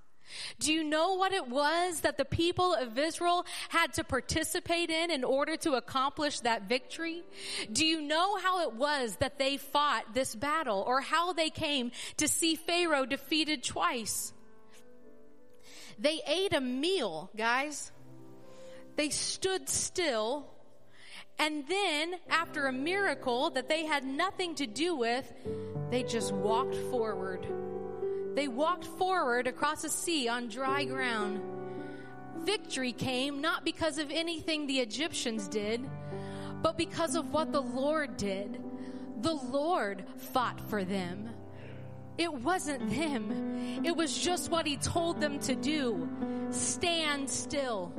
Do 0.59 0.73
you 0.73 0.83
know 0.83 1.15
what 1.15 1.31
it 1.31 1.47
was 1.47 2.01
that 2.01 2.17
the 2.17 2.25
people 2.25 2.73
of 2.73 2.97
Israel 2.97 3.45
had 3.69 3.93
to 3.93 4.03
participate 4.03 4.89
in 4.89 5.11
in 5.11 5.23
order 5.23 5.55
to 5.57 5.73
accomplish 5.73 6.39
that 6.41 6.63
victory? 6.63 7.23
Do 7.71 7.85
you 7.85 8.01
know 8.01 8.37
how 8.37 8.61
it 8.61 8.73
was 8.73 9.17
that 9.17 9.37
they 9.37 9.57
fought 9.57 10.13
this 10.13 10.35
battle 10.35 10.83
or 10.85 11.01
how 11.01 11.33
they 11.33 11.49
came 11.49 11.91
to 12.17 12.27
see 12.27 12.55
Pharaoh 12.55 13.05
defeated 13.05 13.63
twice? 13.63 14.33
They 15.97 16.21
ate 16.27 16.53
a 16.53 16.61
meal, 16.61 17.29
guys. 17.37 17.91
They 18.95 19.09
stood 19.09 19.69
still 19.69 20.47
and 21.37 21.67
then, 21.67 22.15
after 22.29 22.67
a 22.67 22.71
miracle 22.71 23.49
that 23.51 23.67
they 23.67 23.85
had 23.85 24.05
nothing 24.05 24.55
to 24.55 24.67
do 24.67 24.95
with, 24.95 25.31
they 25.91 26.03
just 26.03 26.33
walked 26.33 26.75
forward. 26.89 27.45
They 28.35 28.47
walked 28.47 28.85
forward 28.85 29.47
across 29.47 29.83
a 29.83 29.89
sea 29.89 30.27
on 30.27 30.47
dry 30.47 30.85
ground. 30.85 31.41
Victory 32.39 32.93
came 32.93 33.41
not 33.41 33.65
because 33.65 33.97
of 33.97 34.11
anything 34.11 34.67
the 34.67 34.79
Egyptians 34.79 35.47
did, 35.47 35.89
but 36.61 36.77
because 36.77 37.15
of 37.15 37.31
what 37.31 37.51
the 37.51 37.61
Lord 37.61 38.17
did. 38.17 38.61
The 39.21 39.33
Lord 39.33 40.05
fought 40.17 40.61
for 40.69 40.83
them. 40.83 41.29
It 42.17 42.33
wasn't 42.33 42.89
them. 42.89 43.81
It 43.83 43.95
was 43.95 44.17
just 44.17 44.49
what 44.49 44.65
he 44.65 44.77
told 44.77 45.19
them 45.19 45.39
to 45.39 45.55
do. 45.55 46.07
Stand 46.51 47.29
still. 47.29 47.91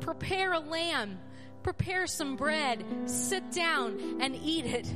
Prepare 0.00 0.54
a 0.54 0.60
lamb 0.60 1.18
prepare 1.62 2.06
some 2.06 2.36
bread, 2.36 2.84
sit 3.06 3.50
down 3.52 4.18
and 4.20 4.36
eat 4.36 4.66
it. 4.66 4.86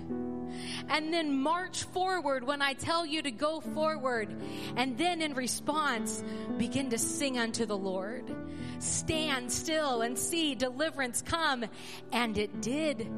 And 0.88 1.12
then 1.12 1.36
march 1.36 1.84
forward 1.84 2.44
when 2.44 2.62
I 2.62 2.74
tell 2.74 3.04
you 3.06 3.22
to 3.22 3.30
go 3.30 3.60
forward. 3.60 4.34
And 4.76 4.98
then 4.98 5.22
in 5.22 5.34
response, 5.34 6.22
begin 6.58 6.90
to 6.90 6.98
sing 6.98 7.38
unto 7.38 7.66
the 7.66 7.76
Lord. 7.76 8.34
Stand 8.78 9.50
still 9.50 10.02
and 10.02 10.18
see 10.18 10.54
deliverance 10.54 11.22
come. 11.22 11.64
And 12.12 12.36
it 12.36 12.60
did. 12.60 13.08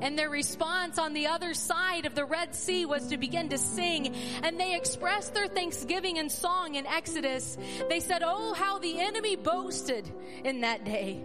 And 0.00 0.18
their 0.18 0.28
response 0.28 0.98
on 0.98 1.14
the 1.14 1.28
other 1.28 1.54
side 1.54 2.06
of 2.06 2.14
the 2.14 2.24
Red 2.24 2.54
Sea 2.54 2.84
was 2.84 3.08
to 3.08 3.16
begin 3.16 3.48
to 3.48 3.58
sing. 3.58 4.14
And 4.42 4.60
they 4.60 4.74
expressed 4.74 5.34
their 5.34 5.48
thanksgiving 5.48 6.18
in 6.18 6.28
song 6.28 6.74
in 6.74 6.86
Exodus. 6.86 7.56
They 7.88 8.00
said, 8.00 8.22
Oh, 8.24 8.54
how 8.54 8.78
the 8.78 9.00
enemy 9.00 9.36
boasted 9.36 10.10
in 10.44 10.60
that 10.60 10.84
day. 10.84 11.24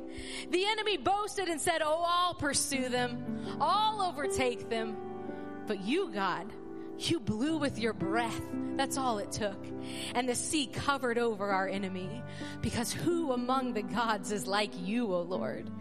The 0.49 0.65
enemy 0.65 0.97
boasted 0.97 1.49
and 1.49 1.59
said, 1.59 1.81
Oh, 1.83 2.05
I'll 2.07 2.35
pursue 2.35 2.89
them. 2.89 3.57
I'll 3.59 4.01
overtake 4.01 4.69
them. 4.69 5.08
But 5.69 5.81
you, 5.81 6.09
God, 6.11 6.51
You 6.99 7.21
blew 7.21 7.57
with 7.57 7.79
your 7.79 7.93
breath. 7.93 8.41
That's 8.75 8.97
all 8.97 9.19
it 9.19 9.31
took. 9.31 9.57
And 10.15 10.27
the 10.27 10.35
sea 10.35 10.67
covered 10.67 11.17
over 11.17 11.49
our 11.49 11.67
enemy. 11.67 12.21
Because 12.61 12.91
who 12.91 13.31
among 13.31 13.73
the 13.73 13.83
gods 13.83 14.33
is 14.33 14.45
like 14.47 14.71
you, 14.85 15.13
O 15.13 15.21
Lord? 15.21 15.71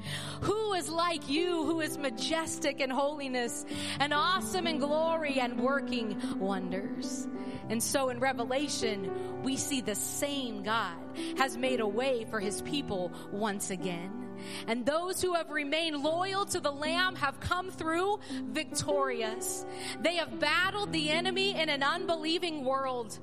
Who 0.42 0.74
is 0.74 0.88
like 0.88 1.28
you, 1.28 1.64
who 1.64 1.80
is 1.80 1.98
majestic 1.98 2.80
in 2.80 2.88
holiness 2.88 3.66
and 3.98 4.14
awesome 4.14 4.68
in 4.68 4.78
glory 4.78 5.40
and 5.40 5.60
working 5.60 6.38
wonders? 6.38 7.26
And 7.68 7.82
so 7.82 8.10
in 8.10 8.20
Revelation, 8.20 9.42
we 9.42 9.56
see 9.56 9.80
the 9.80 9.96
same 9.96 10.62
God 10.62 10.96
has 11.36 11.56
made 11.56 11.80
a 11.80 11.88
way 11.88 12.26
for 12.30 12.38
his 12.38 12.62
people 12.62 13.12
once 13.32 13.70
again. 13.70 14.27
And 14.66 14.84
those 14.84 15.20
who 15.20 15.34
have 15.34 15.50
remained 15.50 16.02
loyal 16.02 16.44
to 16.46 16.60
the 16.60 16.70
Lamb 16.70 17.16
have 17.16 17.40
come 17.40 17.70
through 17.70 18.20
victorious. 18.44 19.64
They 20.00 20.16
have 20.16 20.38
battled 20.38 20.92
the 20.92 21.10
enemy 21.10 21.58
in 21.60 21.68
an 21.68 21.82
unbelieving 21.82 22.64
world. 22.64 23.18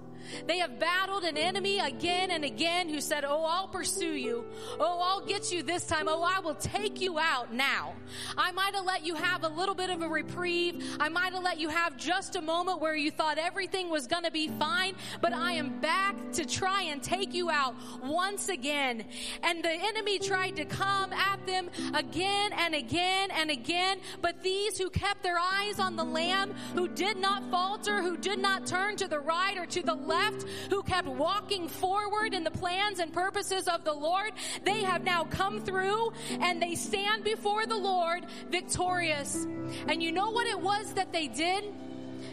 They 0.47 0.59
have 0.59 0.79
battled 0.79 1.23
an 1.23 1.37
enemy 1.37 1.79
again 1.79 2.31
and 2.31 2.43
again 2.43 2.89
who 2.89 3.01
said, 3.01 3.23
Oh, 3.25 3.45
I'll 3.45 3.67
pursue 3.67 4.13
you. 4.13 4.45
Oh, 4.79 5.01
I'll 5.03 5.25
get 5.25 5.51
you 5.51 5.63
this 5.63 5.85
time. 5.85 6.07
Oh, 6.07 6.21
I 6.23 6.39
will 6.39 6.55
take 6.55 7.01
you 7.01 7.19
out 7.19 7.53
now. 7.53 7.93
I 8.37 8.51
might 8.51 8.75
have 8.75 8.85
let 8.85 9.05
you 9.05 9.15
have 9.15 9.43
a 9.43 9.47
little 9.47 9.75
bit 9.75 9.89
of 9.89 10.01
a 10.01 10.07
reprieve. 10.07 10.83
I 10.99 11.09
might 11.09 11.33
have 11.33 11.43
let 11.43 11.59
you 11.59 11.69
have 11.69 11.97
just 11.97 12.35
a 12.35 12.41
moment 12.41 12.81
where 12.81 12.95
you 12.95 13.11
thought 13.11 13.37
everything 13.37 13.89
was 13.89 14.07
going 14.07 14.23
to 14.23 14.31
be 14.31 14.47
fine, 14.47 14.95
but 15.21 15.33
I 15.33 15.53
am 15.53 15.79
back 15.79 16.15
to 16.33 16.45
try 16.45 16.83
and 16.83 17.01
take 17.01 17.33
you 17.33 17.49
out 17.49 17.75
once 18.03 18.49
again. 18.49 19.05
And 19.43 19.63
the 19.63 19.71
enemy 19.71 20.19
tried 20.19 20.55
to 20.57 20.65
come 20.65 21.13
at 21.13 21.45
them 21.45 21.69
again 21.93 22.51
and 22.53 22.75
again 22.75 23.31
and 23.31 23.49
again, 23.51 23.99
but 24.21 24.41
these 24.43 24.77
who 24.77 24.89
kept 24.89 25.23
their 25.23 25.39
eyes 25.39 25.79
on 25.79 25.95
the 25.95 26.03
Lamb, 26.03 26.53
who 26.73 26.87
did 26.87 27.17
not 27.17 27.49
falter, 27.49 28.01
who 28.01 28.17
did 28.17 28.39
not 28.39 28.65
turn 28.65 28.95
to 28.97 29.07
the 29.07 29.19
right 29.19 29.57
or 29.57 29.65
to 29.67 29.81
the 29.81 29.93
left, 29.93 30.14
left, 30.15 30.45
who 30.69 30.81
kept 30.83 31.07
walking 31.07 31.67
forward 31.67 32.33
in 32.33 32.43
the 32.43 32.51
plans 32.51 32.99
and 32.99 33.11
purposes 33.11 33.67
of 33.67 33.83
the 33.83 33.93
Lord, 33.93 34.31
they 34.63 34.81
have 34.83 35.03
now 35.03 35.25
come 35.25 35.61
through 35.61 36.13
and 36.39 36.61
they 36.61 36.75
stand 36.75 37.23
before 37.23 37.65
the 37.65 37.77
Lord 37.77 38.25
victorious. 38.49 39.45
And 39.87 40.01
you 40.01 40.11
know 40.11 40.31
what 40.31 40.47
it 40.47 40.59
was 40.59 40.93
that 40.93 41.11
they 41.11 41.27
did? 41.27 41.63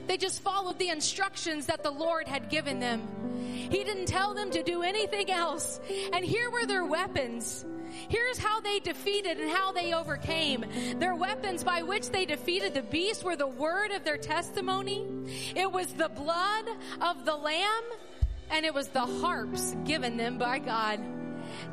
They 0.07 0.17
just 0.17 0.43
followed 0.43 0.79
the 0.79 0.89
instructions 0.89 1.67
that 1.67 1.83
the 1.83 1.91
Lord 1.91 2.27
had 2.27 2.49
given 2.49 2.81
them. 2.81 3.01
He 3.71 3.85
didn't 3.85 4.07
tell 4.07 4.35
them 4.35 4.51
to 4.51 4.63
do 4.63 4.83
anything 4.83 5.31
else. 5.31 5.81
And 6.13 6.25
here 6.25 6.51
were 6.51 6.67
their 6.67 6.85
weapons. 6.85 7.65
Here's 8.09 8.39
how 8.39 8.61
they 8.61 8.79
defeated 8.81 9.39
and 9.39 9.51
how 9.51 9.73
they 9.73 9.93
overcame. 9.95 10.65
Their 10.99 11.15
weapons 11.15 11.65
by 11.65 11.83
which 11.83 12.11
they 12.11 12.25
defeated 12.25 12.75
the 12.75 12.83
beast 12.83 13.25
were 13.25 13.37
the 13.37 13.47
word 13.47 13.91
of 13.91 14.05
their 14.05 14.19
testimony. 14.19 15.07
It 15.55 15.71
was 15.71 15.93
the 15.95 16.09
blood 16.09 16.69
of 17.01 17.25
the 17.25 17.37
lamb 17.37 17.85
and 18.51 18.67
it 18.67 18.75
was 18.75 18.89
the 18.89 19.07
harps 19.07 19.75
given 19.85 20.17
them 20.17 20.39
by 20.39 20.59
God. 20.59 21.01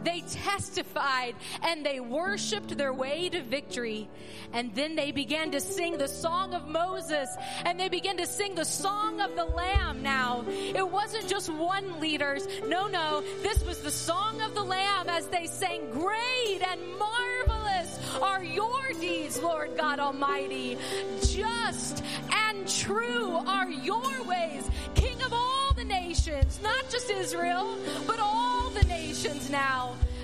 They 0.03 0.21
testified 0.21 1.35
and 1.61 1.85
they 1.85 1.99
worshiped 1.99 2.77
their 2.77 2.93
way 2.93 3.29
to 3.29 3.41
victory. 3.41 4.09
And 4.53 4.73
then 4.75 4.95
they 4.95 5.11
began 5.11 5.51
to 5.51 5.61
sing 5.61 5.97
the 5.97 6.07
song 6.07 6.53
of 6.53 6.67
Moses 6.67 7.29
and 7.65 7.79
they 7.79 7.89
began 7.89 8.17
to 8.17 8.25
sing 8.25 8.55
the 8.55 8.65
song 8.65 9.21
of 9.21 9.35
the 9.35 9.45
Lamb 9.45 10.01
now. 10.03 10.45
It 10.47 10.87
wasn't 10.89 11.27
just 11.27 11.49
one 11.51 11.99
leaders. 11.99 12.47
No, 12.67 12.87
no. 12.87 13.23
This 13.41 13.63
was 13.65 13.81
the 13.81 13.91
song 13.91 14.41
of 14.41 14.53
the 14.55 14.63
Lamb 14.63 15.09
as 15.09 15.27
they 15.27 15.47
sang, 15.47 15.89
Great 15.91 16.61
and 16.61 16.81
marvelous 16.97 17.99
are 18.21 18.43
your 18.43 18.93
deeds, 18.99 19.41
Lord 19.41 19.77
God 19.77 19.99
Almighty. 19.99 20.77
Just 21.21 22.03
and 22.31 22.67
true 22.67 23.35
are 23.47 23.69
your 23.69 24.23
ways, 24.23 24.69
King 24.95 25.21
of 25.21 25.33
all 25.33 25.73
the 25.75 25.85
nations, 25.85 26.59
not 26.61 26.89
just 26.89 27.09
Israel, 27.09 27.77
but 28.05 28.19
all 28.19 28.69
the 28.69 28.85
nations 28.85 29.49
now. 29.49 29.68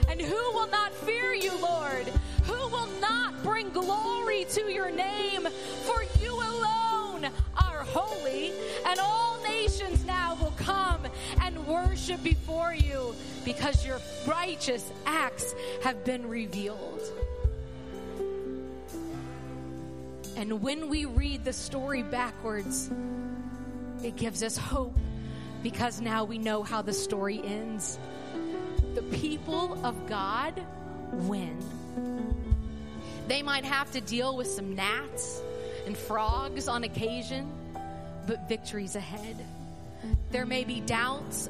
And 0.10 0.22
who 0.22 0.52
will 0.54 0.68
not 0.68 0.94
fear 0.94 1.34
you, 1.34 1.52
Lord? 1.62 2.08
Who 2.46 2.68
will 2.70 2.90
not 3.00 3.44
bring 3.44 3.70
glory 3.70 4.46
to 4.52 4.72
your 4.72 4.90
name? 4.90 5.48
For 5.84 6.04
you 6.22 6.34
alone 6.34 7.26
are 7.56 7.84
holy, 7.84 8.52
and 8.88 9.00
all 9.00 9.38
nations 9.44 10.04
now 10.06 10.36
will 10.36 10.54
come 10.58 11.02
and 11.42 11.68
worship 11.68 12.24
before 12.24 12.74
you 12.74 13.14
because 13.44 13.86
your 13.86 14.00
righteous 14.26 14.92
acts 15.06 15.54
have 15.84 16.04
been 16.04 16.28
revealed. 16.28 17.02
And 20.38 20.62
when 20.62 20.90
we 20.90 21.06
read 21.06 21.46
the 21.46 21.54
story 21.54 22.04
backwards, 22.04 22.90
it 24.04 24.16
gives 24.16 24.42
us 24.42 24.58
hope 24.58 24.98
because 25.62 26.02
now 26.02 26.24
we 26.24 26.38
know 26.38 26.64
how 26.64 26.82
the 26.82 26.94
story 26.94 27.42
ends. 27.44 28.00
People 29.12 29.80
of 29.86 30.08
God 30.08 30.62
win. 31.12 31.58
They 33.28 33.42
might 33.42 33.66
have 33.66 33.92
to 33.92 34.02
deal 34.02 34.36
with 34.36 34.48
some 34.48 34.76
gnats 34.76 35.42
and 35.86 35.98
frogs 35.98 36.68
on 36.68 36.84
occasion, 36.84 37.52
but 38.28 38.48
victory's 38.48 38.96
ahead. 38.96 39.44
There 40.32 40.46
may 40.46 40.64
be 40.64 40.82
doubts 40.82 41.50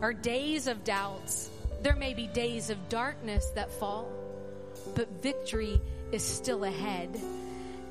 or 0.00 0.12
days 0.12 0.66
of 0.66 0.84
doubts. 0.84 1.50
There 1.82 1.96
may 1.96 2.14
be 2.14 2.26
days 2.28 2.70
of 2.70 2.88
darkness 2.88 3.44
that 3.54 3.70
fall, 3.72 4.10
but 4.94 5.08
victory 5.22 5.80
is 6.12 6.22
still 6.22 6.64
ahead 6.64 7.20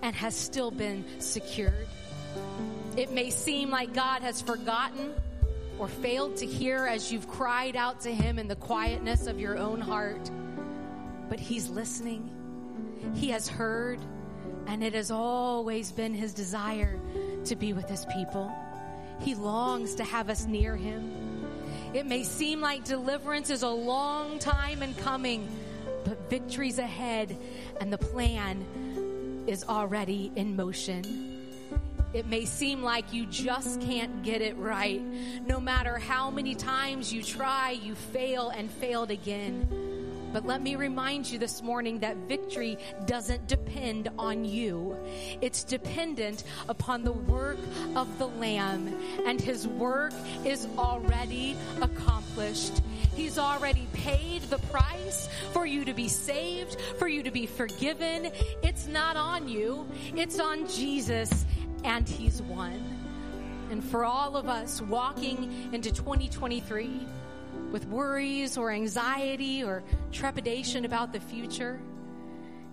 and 0.02 0.16
has 0.16 0.36
still 0.36 0.72
been 0.72 1.06
secured. 1.20 1.88
It 2.98 3.12
may 3.12 3.30
seem 3.30 3.70
like 3.70 3.94
God 3.94 4.22
has 4.22 4.42
forgotten 4.42 5.14
or 5.80 5.88
failed 5.88 6.38
to 6.38 6.46
hear 6.46 6.86
as 6.86 7.12
you've 7.12 7.28
cried 7.28 7.76
out 7.76 8.02
to 8.02 8.14
Him 8.14 8.38
in 8.38 8.48
the 8.48 8.56
quietness 8.56 9.28
of 9.28 9.40
your 9.40 9.58
own 9.58 9.82
heart, 9.82 10.30
but 11.30 11.40
He's 11.40 11.70
listening. 11.70 12.30
He 13.16 13.30
has 13.30 13.48
heard, 13.48 14.00
and 14.68 14.84
it 14.84 14.94
has 14.94 15.12
always 15.12 15.92
been 15.92 16.14
His 16.14 16.34
desire 16.34 17.00
to 17.46 17.56
be 17.56 17.74
with 17.74 17.90
His 17.90 18.06
people. 18.14 18.52
He 19.22 19.36
longs 19.36 19.96
to 19.96 20.04
have 20.04 20.30
us 20.30 20.46
near 20.46 20.76
Him. 20.76 21.46
It 21.94 22.06
may 22.06 22.24
seem 22.24 22.62
like 22.62 22.86
deliverance 22.86 23.50
is 23.50 23.64
a 23.64 23.70
long 23.70 24.40
time 24.40 24.82
in 24.82 24.94
coming, 24.96 25.50
but 26.06 26.30
victory's 26.30 26.80
ahead, 26.80 27.38
and 27.80 27.92
the 27.92 27.98
plan 27.98 28.66
is 29.48 29.64
already 29.64 30.32
in 30.36 30.56
motion. 30.56 31.31
It 32.14 32.28
may 32.28 32.46
seem 32.46 32.84
like 32.84 33.14
you 33.14 33.26
just 33.26 33.80
can't 33.82 34.22
get 34.22 34.42
it 34.42 34.58
right. 34.58 35.02
No 35.46 35.60
matter 35.60 35.98
how 35.98 36.30
many 36.30 36.56
times 36.56 37.14
you 37.14 37.24
try, 37.24 37.72
you 37.72 37.96
fail 37.96 38.50
and 38.50 38.70
failed 38.70 39.12
again. 39.12 39.92
But 40.34 40.46
let 40.46 40.62
me 40.62 40.76
remind 40.76 41.30
you 41.30 41.40
this 41.40 41.62
morning 41.62 42.00
that 42.00 42.16
victory 42.28 42.78
doesn't 43.06 43.48
depend 43.48 44.10
on 44.18 44.46
you. 44.46 44.98
It's 45.42 45.64
dependent 45.64 46.46
upon 46.70 47.04
the 47.04 47.12
work 47.12 47.58
of 47.96 48.18
the 48.18 48.28
Lamb, 48.28 48.94
and 49.26 49.42
His 49.42 49.68
work 49.68 50.14
is 50.46 50.68
already 50.78 51.58
accomplished. 51.82 52.82
He's 53.14 53.38
already 53.38 53.88
paid 53.92 54.44
the 54.44 54.58
price 54.58 55.28
for 55.52 55.66
you 55.66 55.84
to 55.84 55.94
be 55.94 56.08
saved, 56.08 56.80
for 56.98 57.10
you 57.10 57.24
to 57.24 57.32
be 57.32 57.46
forgiven. 57.46 58.32
It's 58.64 58.88
not 58.88 59.18
on 59.18 59.50
you, 59.50 59.86
it's 60.16 60.40
on 60.40 60.66
Jesus, 60.70 61.46
and 61.84 62.08
He's 62.08 62.42
won. 62.42 62.82
And 63.70 63.84
for 63.84 64.04
all 64.04 64.36
of 64.36 64.50
us 64.50 64.82
walking 64.82 65.70
into 65.72 65.92
2023 65.92 67.00
with 67.72 67.88
worries 67.88 68.58
or 68.58 68.72
anxiety 68.72 69.64
or 69.64 69.84
trepidation 70.12 70.86
about 70.86 71.14
the 71.14 71.20
future, 71.20 71.80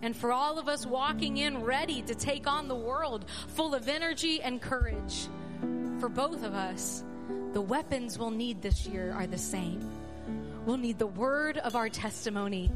and 0.02 0.16
for 0.16 0.32
all 0.32 0.58
of 0.58 0.68
us 0.68 0.86
walking 0.86 1.38
in 1.38 1.62
ready 1.62 2.02
to 2.02 2.14
take 2.14 2.46
on 2.46 2.68
the 2.68 2.74
world 2.74 3.24
full 3.48 3.74
of 3.74 3.88
energy 3.88 4.40
and 4.42 4.60
courage, 4.60 5.28
for 5.98 6.08
both 6.08 6.44
of 6.44 6.54
us, 6.54 7.02
the 7.52 7.60
weapons 7.60 8.18
we'll 8.18 8.30
need 8.30 8.62
this 8.62 8.86
year 8.86 9.12
are 9.12 9.26
the 9.26 9.38
same. 9.38 9.88
We'll 10.66 10.76
need 10.76 10.98
the 10.98 11.06
word 11.06 11.58
of 11.58 11.74
our 11.76 11.88
testimony 11.88 12.70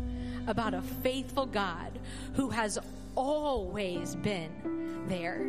about 0.46 0.74
a 0.74 0.82
faithful 0.82 1.46
God 1.46 1.98
who 2.34 2.50
has 2.50 2.78
always 3.16 4.14
been 4.16 5.06
there, 5.08 5.44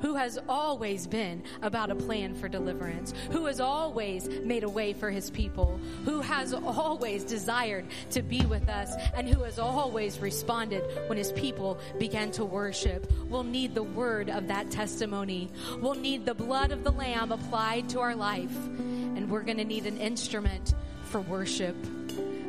who 0.00 0.14
has 0.14 0.38
always 0.48 1.06
been 1.06 1.42
about 1.62 1.90
a 1.90 1.94
plan 1.94 2.34
for 2.34 2.48
deliverance, 2.48 3.14
who 3.30 3.46
has 3.46 3.60
always 3.60 4.28
made 4.28 4.64
a 4.64 4.68
way 4.68 4.92
for 4.92 5.10
his 5.10 5.30
people, 5.30 5.78
who 6.04 6.20
has 6.20 6.52
always 6.52 7.24
desired 7.24 7.86
to 8.10 8.22
be 8.22 8.44
with 8.46 8.68
us, 8.68 8.92
and 9.14 9.28
who 9.28 9.42
has 9.44 9.58
always 9.58 10.18
responded 10.18 10.82
when 11.08 11.18
his 11.18 11.32
people 11.32 11.78
began 11.98 12.30
to 12.32 12.44
worship. 12.44 13.10
We'll 13.28 13.44
need 13.44 13.74
the 13.74 13.82
word 13.82 14.28
of 14.28 14.48
that 14.48 14.70
testimony. 14.70 15.50
We'll 15.80 15.94
need 15.94 16.26
the 16.26 16.34
blood 16.34 16.72
of 16.72 16.84
the 16.84 16.92
Lamb 16.92 17.32
applied 17.32 17.88
to 17.90 18.00
our 18.00 18.14
life, 18.14 18.54
and 18.56 19.30
we're 19.30 19.42
going 19.42 19.58
to 19.58 19.64
need 19.64 19.86
an 19.86 19.98
instrument 19.98 20.74
for 21.04 21.20
worship. 21.20 21.76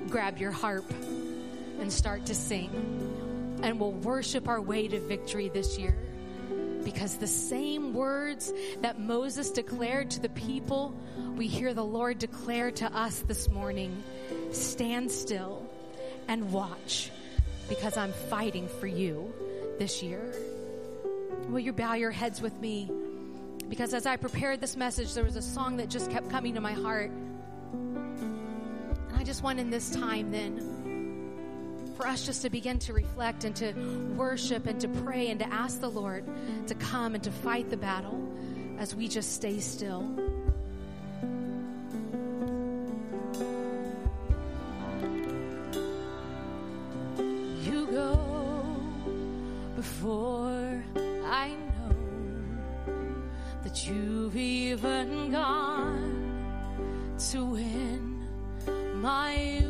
Grab 0.09 0.37
your 0.37 0.51
harp 0.51 0.89
and 1.79 1.93
start 1.93 2.25
to 2.25 2.35
sing 2.35 3.26
and 3.61 3.79
we'll 3.79 3.91
worship 3.91 4.47
our 4.47 4.61
way 4.61 4.87
to 4.87 4.99
victory 4.99 5.49
this 5.49 5.77
year. 5.77 5.95
Because 6.83 7.17
the 7.17 7.27
same 7.27 7.93
words 7.93 8.53
that 8.81 8.99
Moses 8.99 9.51
declared 9.51 10.11
to 10.11 10.21
the 10.21 10.29
people, 10.29 10.95
we 11.35 11.47
hear 11.47 11.73
the 11.73 11.83
Lord 11.83 12.19
declare 12.19 12.71
to 12.71 12.95
us 12.95 13.19
this 13.27 13.49
morning 13.49 14.03
stand 14.51 15.11
still 15.11 15.65
and 16.27 16.51
watch 16.51 17.11
because 17.67 17.97
I'm 17.97 18.13
fighting 18.13 18.69
for 18.79 18.87
you 18.87 19.33
this 19.79 20.01
year. 20.01 20.33
Will 21.49 21.59
you 21.59 21.73
bow 21.73 21.95
your 21.95 22.11
heads 22.11 22.41
with 22.41 22.57
me? 22.59 22.89
Because 23.69 23.93
as 23.93 24.05
I 24.05 24.15
prepared 24.15 24.61
this 24.61 24.77
message, 24.77 25.13
there 25.13 25.23
was 25.23 25.35
a 25.35 25.41
song 25.41 25.77
that 25.77 25.89
just 25.89 26.09
kept 26.09 26.29
coming 26.29 26.55
to 26.55 26.61
my 26.61 26.73
heart. 26.73 27.11
And 27.73 29.17
I 29.17 29.23
just 29.23 29.43
want 29.43 29.59
in 29.59 29.69
this 29.69 29.89
time 29.89 30.31
then 30.31 30.76
for 31.97 32.07
us 32.07 32.27
just 32.27 32.43
to 32.43 32.49
begin 32.51 32.77
to 32.77 32.93
reflect 32.93 33.43
and 33.43 33.55
to 33.55 33.73
worship 34.15 34.67
and 34.67 34.79
to 34.79 34.87
pray 34.87 35.29
and 35.29 35.39
to 35.39 35.51
ask 35.51 35.81
the 35.81 35.89
Lord 35.89 36.23
to 36.67 36.75
come 36.75 37.15
and 37.15 37.23
to 37.23 37.31
fight 37.31 37.71
the 37.71 37.77
battle 37.77 38.21
as 38.77 38.93
we 38.95 39.07
just 39.07 39.33
stay 39.33 39.59
still. 39.59 40.03
You 47.63 47.87
go 47.87 48.19
before 49.75 50.83
I 51.25 51.49
know 51.49 51.95
that 53.63 53.87
you've 53.87 54.37
even 54.37 55.31
gone 55.31 57.15
to 57.31 57.43
win 57.43 58.23
my 59.01 59.63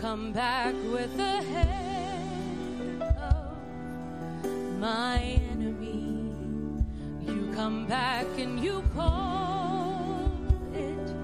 come 0.00 0.32
back 0.32 0.74
with 0.92 1.16
the 1.16 1.42
head 1.42 3.02
of 3.02 4.78
my 4.78 5.40
enemy. 5.50 6.32
You 7.26 7.50
come 7.52 7.86
back 7.86 8.26
and 8.38 8.60
you 8.62 8.84
call 8.94 10.30
it 10.72 11.14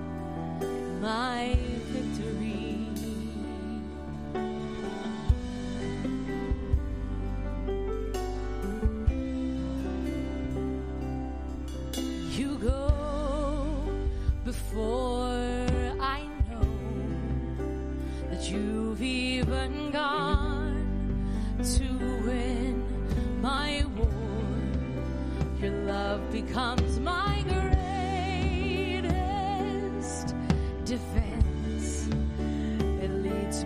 my 1.01 1.57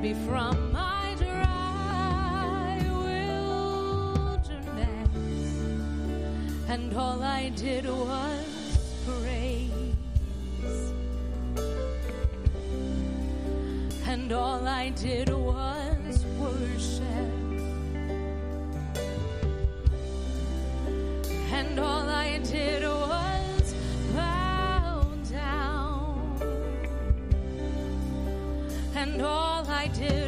me 0.08 0.14
from 0.26 0.72
my 0.72 1.14
dry 1.18 2.78
wilderness 4.28 4.70
and 6.68 6.94
all 6.96 7.22
I 7.22 7.50
did 7.50 7.84
was 7.86 8.46
praise. 9.06 10.92
And 14.06 14.32
all 14.32 14.66
I 14.66 14.90
did 14.90 15.28
was 15.28 16.24
worship. 16.40 17.30
And 21.58 21.78
all 21.78 22.08
I 22.08 22.38
did 22.38 22.82
was 22.82 23.74
bow 24.14 25.04
down. 25.30 26.40
And 28.94 29.22
all 29.22 29.47
I 29.88 29.90
did 29.92 30.27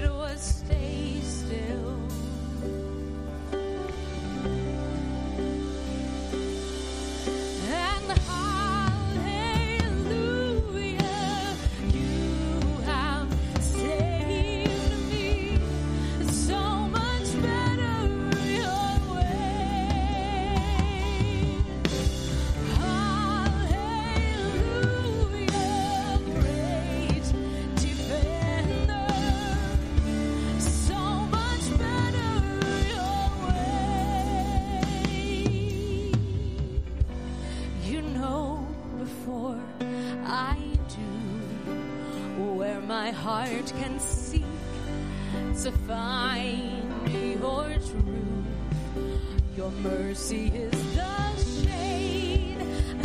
mercy 49.82 50.46
is 50.54 50.94
the 50.94 51.36
shade 51.62 52.58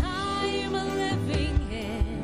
I'm 0.03 0.74
living 0.74 1.68
in, 1.72 2.22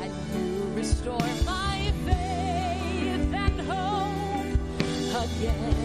and 0.00 0.12
you 0.34 0.76
restore 0.76 1.28
my 1.44 1.92
faith 2.06 3.34
and 3.34 3.60
hope 3.60 5.24
again. 5.24 5.83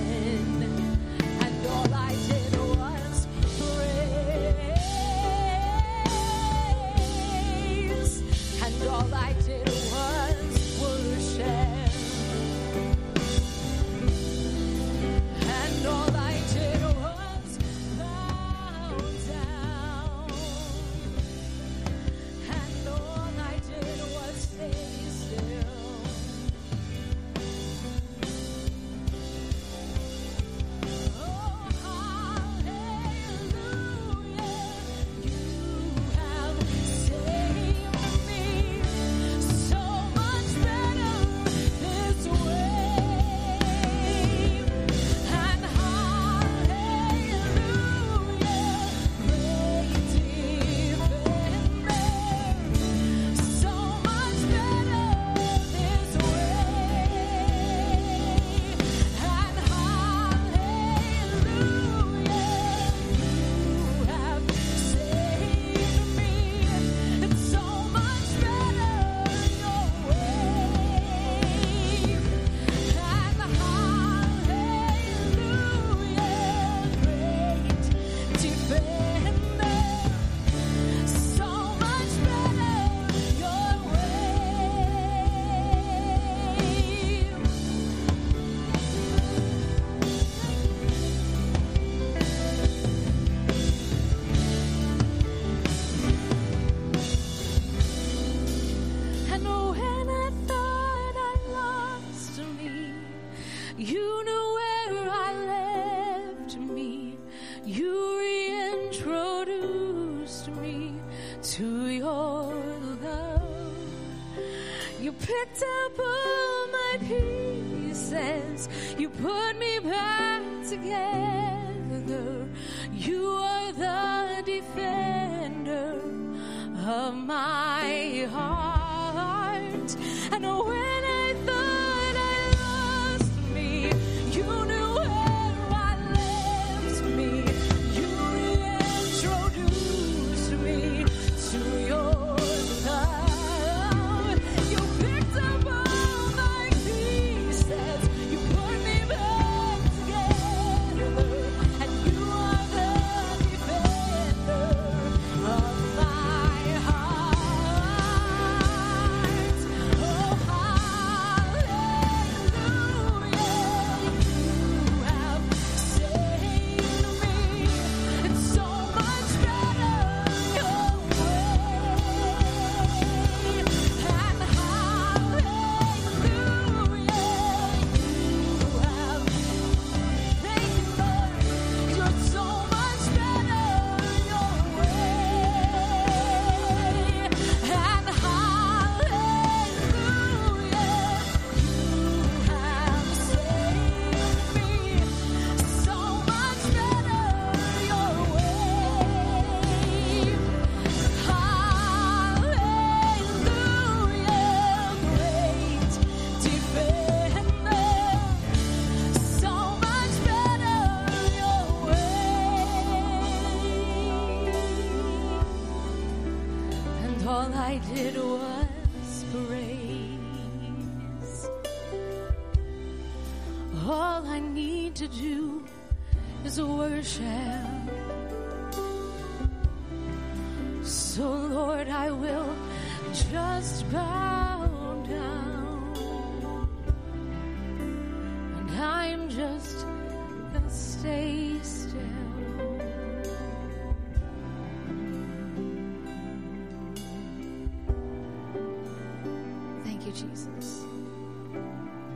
You, 250.09 250.27
Jesus. 250.27 250.85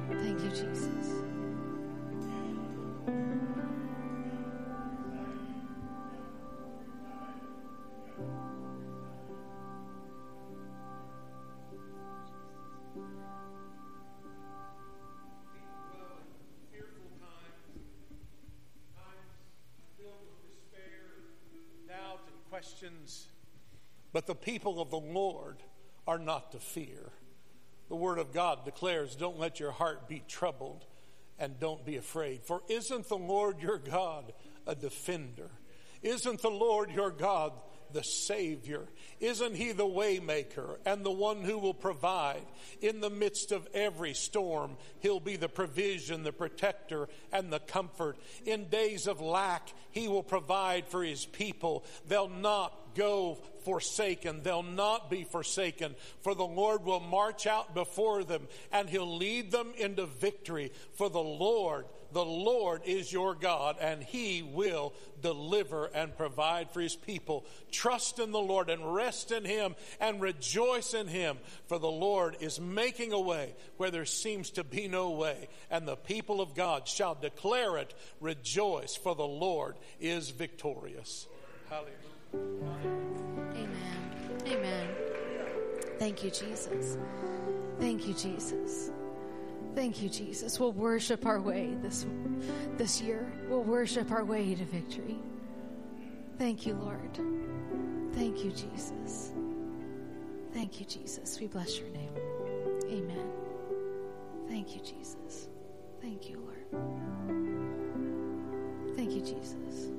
Thank 0.09 0.41
you, 0.41 0.49
Jesus. 0.49 1.23
fearful 16.71 17.11
times, 17.19 17.85
times 18.95 19.29
filled 19.99 20.13
with 20.31 20.55
despair, 20.55 21.11
doubt, 21.87 22.21
and 22.25 22.49
questions. 22.49 23.27
But 24.11 24.25
the 24.25 24.35
people 24.35 24.81
of 24.81 24.89
the 24.89 24.99
Lord 24.99 25.57
are 26.07 26.19
not 26.19 26.51
to 26.53 26.59
fear. 26.59 27.11
The 27.93 27.97
Word 27.97 28.17
of 28.17 28.33
God 28.33 28.65
declares, 28.65 29.15
Don't 29.15 29.37
let 29.37 29.59
your 29.59 29.69
heart 29.69 30.09
be 30.09 30.23
troubled 30.27 30.83
and 31.37 31.59
don't 31.59 31.85
be 31.85 31.97
afraid. 31.97 32.41
For 32.43 32.63
isn't 32.67 33.07
the 33.07 33.19
Lord 33.19 33.61
your 33.61 33.77
God 33.77 34.33
a 34.65 34.73
defender? 34.73 35.51
Isn't 36.01 36.41
the 36.41 36.49
Lord 36.49 36.89
your 36.89 37.11
God 37.11 37.53
the 37.93 38.03
Savior? 38.03 38.81
Isn't 39.19 39.55
He 39.55 39.71
the 39.71 39.85
waymaker 39.85 40.77
and 40.85 41.05
the 41.05 41.11
one 41.11 41.43
who 41.43 41.57
will 41.57 41.73
provide? 41.73 42.43
In 42.81 42.99
the 42.99 43.09
midst 43.09 43.51
of 43.51 43.67
every 43.73 44.13
storm, 44.13 44.77
He'll 44.99 45.19
be 45.19 45.35
the 45.35 45.49
provision, 45.49 46.23
the 46.23 46.31
protector, 46.31 47.07
and 47.31 47.51
the 47.51 47.59
comfort. 47.59 48.17
In 48.45 48.69
days 48.69 49.07
of 49.07 49.21
lack, 49.21 49.73
He 49.91 50.07
will 50.07 50.23
provide 50.23 50.87
for 50.87 51.03
His 51.03 51.25
people. 51.25 51.85
They'll 52.07 52.29
not 52.29 52.95
go 52.95 53.39
forsaken. 53.63 54.41
They'll 54.43 54.63
not 54.63 55.09
be 55.09 55.23
forsaken, 55.23 55.95
for 56.21 56.35
the 56.35 56.45
Lord 56.45 56.85
will 56.85 56.99
march 56.99 57.47
out 57.47 57.73
before 57.73 58.23
them 58.23 58.47
and 58.71 58.89
He'll 58.89 59.17
lead 59.17 59.51
them 59.51 59.73
into 59.77 60.05
victory. 60.05 60.71
For 60.93 61.09
the 61.09 61.19
Lord, 61.19 61.85
the 62.13 62.23
Lord 62.23 62.81
is 62.85 63.11
your 63.11 63.35
God, 63.35 63.77
and 63.81 64.03
He 64.03 64.41
will 64.41 64.93
deliver 65.21 65.85
and 65.87 66.15
provide 66.15 66.71
for 66.71 66.79
His 66.79 66.95
people. 66.95 67.45
Trust 67.71 68.19
in 68.19 68.31
the 68.31 68.39
Lord 68.39 68.69
and 68.69 68.93
rest 68.93 69.31
in 69.31 69.45
Him 69.45 69.75
and 69.99 70.21
rejoice 70.21 70.93
in 70.93 71.07
Him, 71.07 71.37
for 71.67 71.79
the 71.79 71.91
Lord 71.91 72.37
is 72.39 72.59
making 72.59 73.13
a 73.13 73.19
way 73.19 73.55
where 73.77 73.91
there 73.91 74.05
seems 74.05 74.51
to 74.51 74.63
be 74.63 74.87
no 74.87 75.11
way, 75.11 75.49
and 75.69 75.87
the 75.87 75.95
people 75.95 76.39
of 76.41 76.55
God 76.55 76.87
shall 76.87 77.15
declare 77.15 77.77
it. 77.77 77.93
Rejoice, 78.21 78.95
for 78.95 79.15
the 79.15 79.23
Lord 79.23 79.75
is 79.99 80.29
victorious. 80.29 81.27
Hallelujah. 81.69 81.93
Amen. 83.55 84.11
Amen. 84.47 84.87
Thank 85.99 86.23
you, 86.23 86.31
Jesus. 86.31 86.97
Thank 87.79 88.07
you, 88.07 88.13
Jesus. 88.13 88.92
Thank 89.75 90.01
you, 90.01 90.09
Jesus. 90.09 90.59
We'll 90.59 90.71
worship 90.71 91.25
our 91.25 91.39
way 91.39 91.75
this 91.81 92.05
this 92.77 93.01
year. 93.01 93.31
We'll 93.49 93.63
worship 93.63 94.11
our 94.11 94.23
way 94.23 94.53
to 94.55 94.65
victory. 94.65 95.17
Thank 96.37 96.65
you, 96.65 96.75
Lord. 96.75 97.17
Thank 98.13 98.43
you, 98.43 98.51
Jesus. 98.51 99.31
Thank 100.53 100.79
you, 100.79 100.85
Jesus. 100.85 101.39
We 101.39 101.47
bless 101.47 101.79
your 101.79 101.89
name. 101.89 102.11
Amen. 102.85 103.27
Thank 104.47 104.75
you, 104.75 104.81
Jesus. 104.81 105.47
Thank 106.01 106.29
you, 106.29 106.37
Lord. 106.37 106.65
Thank 108.95 109.11
you, 109.11 109.21
Jesus. 109.21 109.92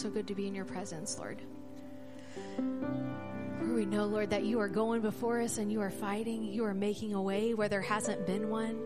So 0.00 0.08
good 0.08 0.26
to 0.28 0.34
be 0.34 0.46
in 0.46 0.54
your 0.54 0.64
presence, 0.64 1.18
Lord. 1.18 1.42
We 3.60 3.84
know, 3.84 4.06
Lord, 4.06 4.30
that 4.30 4.44
you 4.44 4.58
are 4.60 4.68
going 4.68 5.02
before 5.02 5.42
us 5.42 5.58
and 5.58 5.70
you 5.70 5.82
are 5.82 5.90
fighting. 5.90 6.44
You 6.44 6.64
are 6.64 6.72
making 6.72 7.12
a 7.12 7.20
way 7.20 7.52
where 7.52 7.68
there 7.68 7.82
hasn't 7.82 8.26
been 8.26 8.48
one. 8.48 8.80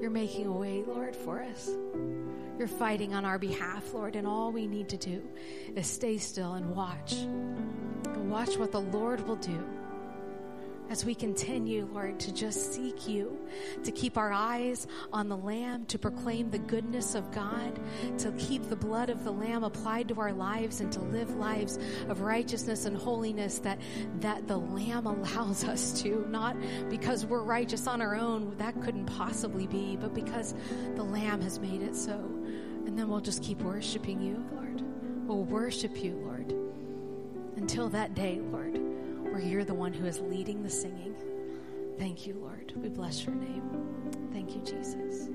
You're 0.00 0.10
making 0.10 0.46
a 0.46 0.52
way, 0.52 0.82
Lord, 0.86 1.14
for 1.14 1.42
us. 1.42 1.68
You're 2.58 2.68
fighting 2.68 3.14
on 3.14 3.26
our 3.26 3.38
behalf, 3.38 3.92
Lord, 3.92 4.16
and 4.16 4.26
all 4.26 4.50
we 4.50 4.66
need 4.66 4.88
to 4.88 4.96
do 4.96 5.22
is 5.74 5.86
stay 5.86 6.16
still 6.16 6.54
and 6.54 6.74
watch. 6.74 7.14
Watch 8.16 8.56
what 8.56 8.72
the 8.72 8.80
Lord 8.80 9.26
will 9.28 9.36
do. 9.36 9.62
As 10.88 11.04
we 11.04 11.14
continue, 11.14 11.88
Lord, 11.92 12.20
to 12.20 12.32
just 12.32 12.72
seek 12.72 13.08
you, 13.08 13.36
to 13.84 13.90
keep 13.90 14.16
our 14.16 14.32
eyes 14.32 14.86
on 15.12 15.28
the 15.28 15.36
Lamb, 15.36 15.84
to 15.86 15.98
proclaim 15.98 16.50
the 16.50 16.58
goodness 16.58 17.14
of 17.14 17.30
God, 17.32 17.78
to 18.18 18.32
keep 18.32 18.68
the 18.68 18.76
blood 18.76 19.10
of 19.10 19.24
the 19.24 19.32
Lamb 19.32 19.64
applied 19.64 20.08
to 20.08 20.20
our 20.20 20.32
lives, 20.32 20.80
and 20.80 20.92
to 20.92 21.00
live 21.00 21.34
lives 21.36 21.78
of 22.08 22.20
righteousness 22.20 22.86
and 22.86 22.96
holiness 22.96 23.58
that, 23.60 23.80
that 24.20 24.46
the 24.46 24.58
Lamb 24.58 25.06
allows 25.06 25.64
us 25.64 26.00
to, 26.02 26.26
not 26.28 26.56
because 26.88 27.26
we're 27.26 27.42
righteous 27.42 27.86
on 27.86 28.00
our 28.00 28.14
own, 28.14 28.56
that 28.58 28.80
couldn't 28.82 29.06
possibly 29.06 29.66
be, 29.66 29.96
but 29.96 30.14
because 30.14 30.54
the 30.94 31.04
Lamb 31.04 31.40
has 31.40 31.58
made 31.58 31.82
it 31.82 31.96
so. 31.96 32.14
And 32.86 32.96
then 32.96 33.08
we'll 33.08 33.20
just 33.20 33.42
keep 33.42 33.60
worshiping 33.60 34.20
you, 34.20 34.44
Lord. 34.52 34.82
We'll 35.26 35.42
worship 35.42 36.02
you, 36.02 36.14
Lord, 36.14 36.54
until 37.56 37.88
that 37.88 38.14
day, 38.14 38.40
Lord 38.40 38.95
where 39.36 39.44
you're 39.44 39.64
the 39.64 39.74
one 39.74 39.92
who 39.92 40.06
is 40.06 40.18
leading 40.18 40.62
the 40.62 40.70
singing. 40.70 41.14
Thank 41.98 42.26
you, 42.26 42.38
Lord. 42.40 42.72
We 42.74 42.88
bless 42.88 43.26
your 43.26 43.34
name. 43.34 44.30
Thank 44.32 44.54
you, 44.54 44.62
Jesus. 44.62 45.28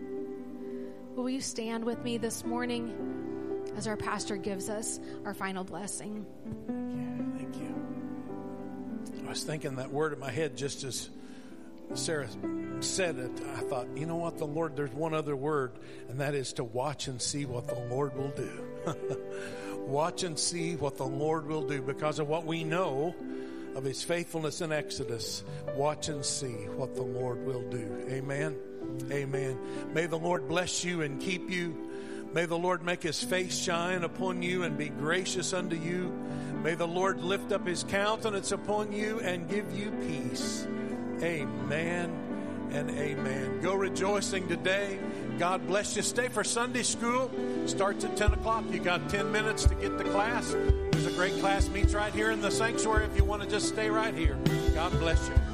Will 1.16 1.30
you 1.30 1.40
stand 1.40 1.86
with 1.86 2.04
me 2.04 2.18
this 2.18 2.44
morning 2.44 3.62
as 3.78 3.86
our 3.86 3.96
pastor 3.96 4.38
gives 4.38 4.70
us 4.70 5.00
our 5.24 5.36
final 5.36 5.64
blessing? 5.64 6.26
Yeah, 6.68 7.38
thank 7.38 7.56
you. 7.58 9.24
I 9.24 9.30
was 9.30 9.44
thinking 9.44 9.76
that 9.76 9.92
word 9.92 10.14
in 10.14 10.20
my 10.20 10.32
head 10.32 10.58
just 10.58 10.84
as 10.84 11.12
Sarah 11.94 12.28
said 12.80 13.20
it. 13.20 13.40
I 13.56 13.60
thought, 13.60 13.86
you 13.96 14.08
know 14.08 14.16
what, 14.16 14.40
the 14.40 14.48
Lord, 14.48 14.76
there's 14.76 14.94
one 14.94 15.14
other 15.14 15.36
word, 15.36 15.74
and 16.10 16.22
that 16.22 16.34
is 16.34 16.54
to 16.54 16.64
watch 16.64 17.08
and 17.08 17.22
see 17.22 17.46
what 17.46 17.68
the 17.68 17.78
Lord 17.94 18.18
will 18.18 18.32
do. 18.32 19.28
watch 19.86 20.24
and 20.24 20.40
see 20.40 20.76
what 20.76 20.98
the 20.98 21.06
Lord 21.06 21.46
will 21.46 21.68
do 21.68 21.84
because 21.84 22.18
of 22.18 22.28
what 22.28 22.48
we 22.48 22.64
know 22.64 23.16
of 23.76 23.84
his 23.84 24.04
faithfulness 24.04 24.62
in 24.62 24.72
Exodus, 24.72 25.44
watch 25.76 26.10
and 26.10 26.24
see 26.26 26.68
what 26.76 26.96
the 26.96 27.04
Lord 27.04 27.46
will 27.46 27.68
do. 27.70 28.06
Amen. 28.10 28.58
Amen. 29.12 29.58
May 29.94 30.08
the 30.08 30.18
Lord 30.18 30.48
bless 30.48 30.84
you 30.84 31.02
and 31.02 31.22
keep 31.22 31.50
you. 31.50 31.90
May 32.34 32.46
the 32.46 32.58
Lord 32.58 32.84
make 32.84 33.04
his 33.04 33.22
face 33.22 33.58
shine 33.58 34.04
upon 34.04 34.42
you 34.42 34.64
and 34.64 34.78
be 34.78 34.90
gracious 34.90 35.54
unto 35.54 35.76
you. 35.76 36.12
May 36.64 36.76
the 36.76 36.88
Lord 36.88 37.22
lift 37.22 37.52
up 37.52 37.68
his 37.68 37.84
countenance 37.84 38.52
upon 38.52 38.92
you 38.94 39.20
and 39.20 39.50
give 39.50 39.72
you 39.74 39.92
peace. 40.08 40.68
Amen 41.22 42.70
and 42.72 42.90
amen. 42.92 43.62
Go 43.62 43.76
rejoicing 43.76 44.48
today. 44.48 45.00
God 45.38 45.66
bless 45.68 45.96
you. 45.96 46.02
Stay 46.02 46.28
for 46.28 46.44
Sunday 46.44 46.84
school. 46.84 47.32
Starts 47.66 48.06
at 48.06 48.16
10 48.16 48.34
o'clock. 48.34 48.64
You 48.72 48.80
got 48.80 49.10
10 49.10 49.32
minutes 49.32 49.66
to 49.66 49.76
get 49.76 49.98
to 49.98 50.04
class. 50.06 50.52
There's 50.92 51.08
a 51.08 51.12
great 51.12 51.40
class 51.40 51.68
meets 51.70 51.94
right 51.94 52.14
here 52.14 52.32
in 52.32 52.42
the 52.42 52.52
sanctuary 52.52 53.06
if 53.06 53.16
you 53.18 53.24
want 53.24 53.42
to 53.42 53.50
just 53.50 53.68
stay 53.68 53.90
right 53.90 54.14
here. 54.14 54.38
God 54.74 54.92
bless 55.00 55.28
you. 55.30 55.51